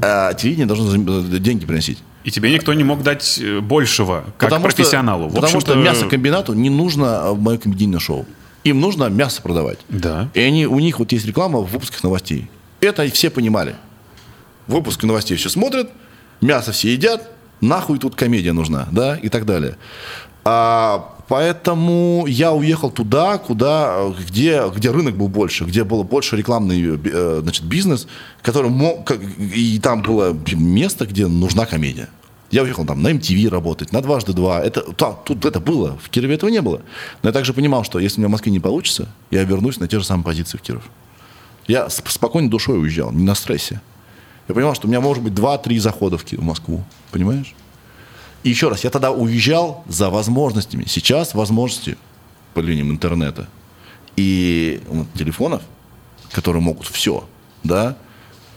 [0.00, 1.98] а, телевидение должно за- деньги приносить.
[2.24, 5.28] И тебе никто не мог дать э, большего, как потому профессионалу.
[5.28, 8.26] Что, потому что мясокомбинату не нужно мое комедийное шоу.
[8.64, 9.78] Им нужно мясо продавать.
[9.90, 10.30] Да.
[10.32, 12.50] И они, у них вот есть реклама в выпусках новостей.
[12.80, 13.76] Это все понимали.
[14.66, 15.90] Выпуск новостей все смотрят,
[16.40, 19.76] мясо все едят, нахуй тут комедия нужна, да, и так далее.
[20.44, 26.36] А, поэтому я уехал туда, куда, э, где, где рынок был больше, где было больше
[26.36, 28.06] рекламный э, значит, бизнес,
[28.42, 32.08] который мог, и там было место, где нужна комедия.
[32.50, 34.62] Я уехал там на MTV работать, на дважды два.
[34.62, 36.82] Это, та- тут это было, в Кирове этого не было.
[37.22, 39.88] Но я также понимал, что если у меня в Москве не получится, я вернусь на
[39.88, 40.82] те же самые позиции в Киров.
[41.66, 43.80] Я с спокойной душой уезжал, не на стрессе.
[44.46, 46.84] Я понимал, что у меня может быть 2-3 захода в Москву.
[47.10, 47.54] Понимаешь?
[48.44, 50.84] И еще раз, я тогда уезжал за возможностями.
[50.86, 51.96] Сейчас возможности
[52.52, 53.48] по линиям интернета
[54.16, 55.62] и вот, телефонов,
[56.30, 57.26] которые могут все,
[57.64, 57.96] да,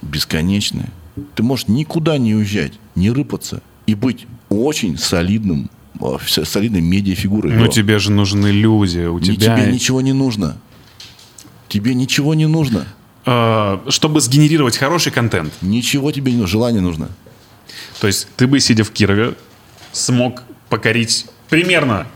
[0.02, 0.92] бесконечные.
[1.36, 5.70] Ты можешь никуда не уезжать, не рыпаться и быть очень солидным,
[6.02, 7.54] а, солидной медиафигурой.
[7.54, 7.68] Ну, бро.
[7.72, 9.56] тебе же нужны люди, у тебя...
[9.56, 10.58] Тебе ничего не нужно.
[11.70, 12.88] Тебе ничего не нужно.
[13.26, 16.52] Э, чтобы сгенерировать хороший контент, Ничего тебе не нужно.
[16.52, 17.10] Желание нужно.
[18.00, 19.36] то есть ты бы, сидя в Кирове,
[19.98, 22.08] смог покорить примерно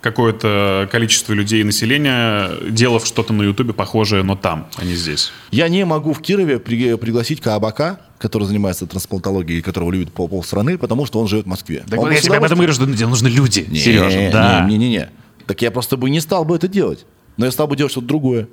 [0.00, 5.32] какое-то количество людей и населения, делав что-то на Ютубе похожее, но там, а не здесь.
[5.50, 10.78] Я не могу в Кирове при- пригласить Каабака, который занимается трансплантологией, которого любит пол полстраны,
[10.78, 11.82] потому что он живет в Москве.
[11.88, 14.30] Так Он вот я тебе об этом говорю, что нужны люди, Не, Сережа.
[14.32, 14.64] Да.
[14.68, 15.10] Не, не, не.
[15.46, 17.04] Так я просто бы не стал бы это делать.
[17.36, 18.48] Но я стал бы делать что-то другое.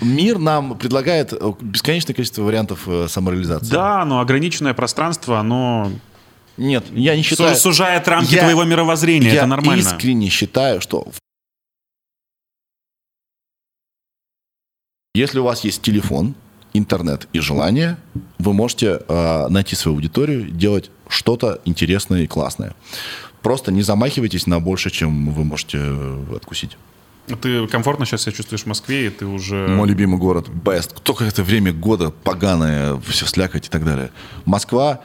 [0.00, 3.70] Мир нам предлагает э, бесконечное количество вариантов э, самореализации.
[3.70, 5.90] Да, но ограниченное пространство, оно
[6.56, 7.54] Нет, я не считаю...
[7.56, 9.28] су- сужает рамки Я- твоего мировоззрения.
[9.28, 9.80] Я это нормально.
[9.80, 11.06] искренне считаю, что
[15.14, 16.34] если у вас есть телефон
[16.72, 17.96] интернет и желание,
[18.38, 22.74] вы можете э, найти свою аудиторию, делать что-то интересное и классное.
[23.42, 26.76] Просто не замахивайтесь на больше, чем вы можете э, откусить.
[27.40, 29.66] Ты комфортно сейчас себя чувствуешь в Москве, и ты уже...
[29.68, 31.00] Мой любимый город, best.
[31.02, 34.10] Только это время года поганое, все слякать и так далее.
[34.44, 35.00] Москва,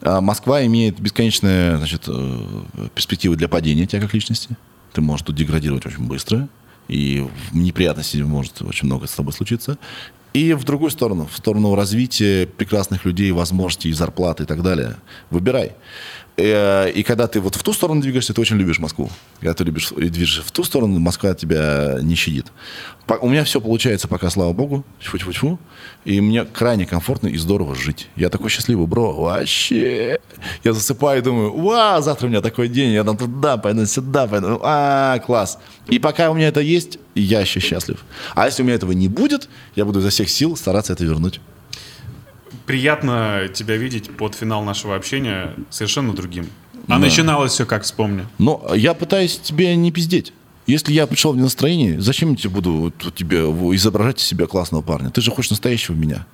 [0.00, 2.62] э, Москва имеет бесконечные значит, э,
[2.94, 4.56] перспективы для падения тебя как личности.
[4.94, 6.48] Ты можешь тут деградировать очень быстро,
[6.88, 9.76] и в неприятности может очень много с тобой случиться.
[10.32, 14.96] И в другую сторону, в сторону развития прекрасных людей, возможностей, зарплаты и так далее.
[15.30, 15.72] Выбирай.
[16.38, 19.10] Э, и когда ты вот в ту сторону двигаешься, ты очень любишь Москву.
[19.40, 22.46] Когда ты любишь и движешься в ту сторону, Москва тебя не щадит.
[23.20, 24.84] У меня все получается пока, слава богу.
[25.00, 25.58] Тьфу-тьфу-тьфу.
[26.04, 28.08] И мне крайне комфортно и здорово жить.
[28.14, 29.14] Я такой счастливый, бро.
[29.14, 30.20] Вообще.
[30.62, 32.92] Я засыпаю и думаю, вау, завтра у меня такой день.
[32.92, 34.60] Я там туда пойду, сюда пойду.
[34.62, 35.58] А, класс.
[35.88, 38.04] И пока у меня это есть, я еще счастлив.
[38.36, 41.40] А если у меня этого не будет, я буду изо всех сил стараться это вернуть
[42.68, 46.46] приятно тебя видеть под финал нашего общения совершенно другим.
[46.86, 46.98] А да.
[46.98, 48.26] начиналось все как, вспомни.
[48.38, 50.32] Но я пытаюсь тебе не пиздеть.
[50.66, 53.38] Если я пришел в настроение, зачем я тебе буду тебе
[53.74, 55.10] изображать из себя классного парня?
[55.10, 56.26] Ты же хочешь настоящего меня.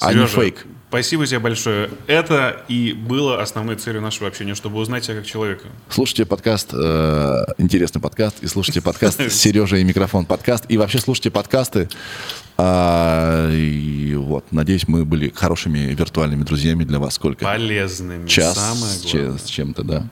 [0.00, 0.66] Сережа, а не фейк.
[0.92, 1.88] Спасибо тебе большое.
[2.06, 5.64] Это и было основной целью нашего общения, чтобы узнать тебя как человека.
[5.88, 11.30] Слушайте подкаст, э, интересный подкаст, и слушайте подкаст Сережа и микрофон подкаст, и вообще слушайте
[11.30, 11.88] подкасты.
[12.58, 17.14] Э, и вот, надеюсь, мы были хорошими виртуальными друзьями для вас.
[17.14, 17.46] Сколько?
[17.46, 18.28] Полезными.
[18.28, 18.58] Час
[19.42, 20.10] с чем-то, да.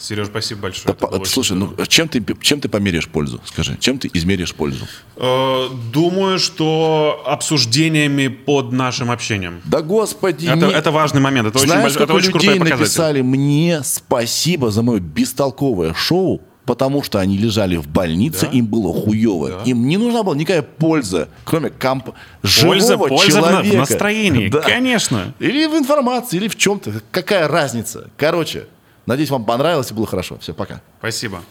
[0.00, 0.96] Сереж, спасибо большое.
[0.98, 3.40] Да, слушай, ну чем ты, чем ты померяешь пользу?
[3.44, 4.86] Скажи, чем ты измеришь пользу?
[5.16, 9.60] Э, думаю, что обсуждениями под нашим общением.
[9.64, 10.46] Да господи!
[10.46, 10.72] Это, не...
[10.72, 11.48] это важный момент.
[11.48, 17.18] Это Знаешь, очень, это очень людей написали мне спасибо за мое бестолковое шоу, потому что
[17.18, 18.52] они лежали в больнице, да?
[18.56, 19.48] им было хуево.
[19.50, 19.62] Да.
[19.64, 22.10] Им не нужна была никакая польза, кроме комп...
[22.40, 23.74] польза, живого польза человека.
[23.74, 24.60] в настроении, да.
[24.60, 25.34] конечно.
[25.40, 27.02] Или в информации, или в чем-то.
[27.10, 28.08] Какая разница?
[28.16, 28.66] Короче,
[29.10, 30.38] Надеюсь, вам понравилось и было хорошо.
[30.38, 30.82] Все, пока.
[31.00, 31.42] Спасибо.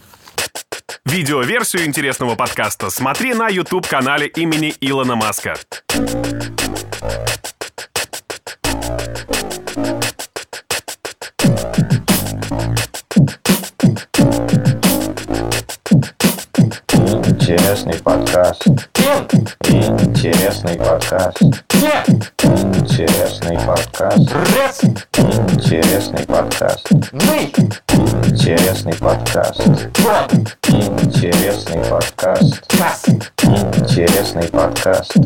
[1.03, 5.57] Видеоверсию интересного подкаста смотри на YouTube-канале имени Илона Маска.
[17.50, 18.68] Интересный подкаст.
[18.68, 21.42] Интересный подкаст.
[21.42, 24.22] Интересный подкаст.
[25.18, 26.92] Интересный подкаст.
[28.30, 29.66] Интересный подкаст.
[31.02, 32.62] Интересный подкаст.
[33.42, 35.18] Интересный подкаст.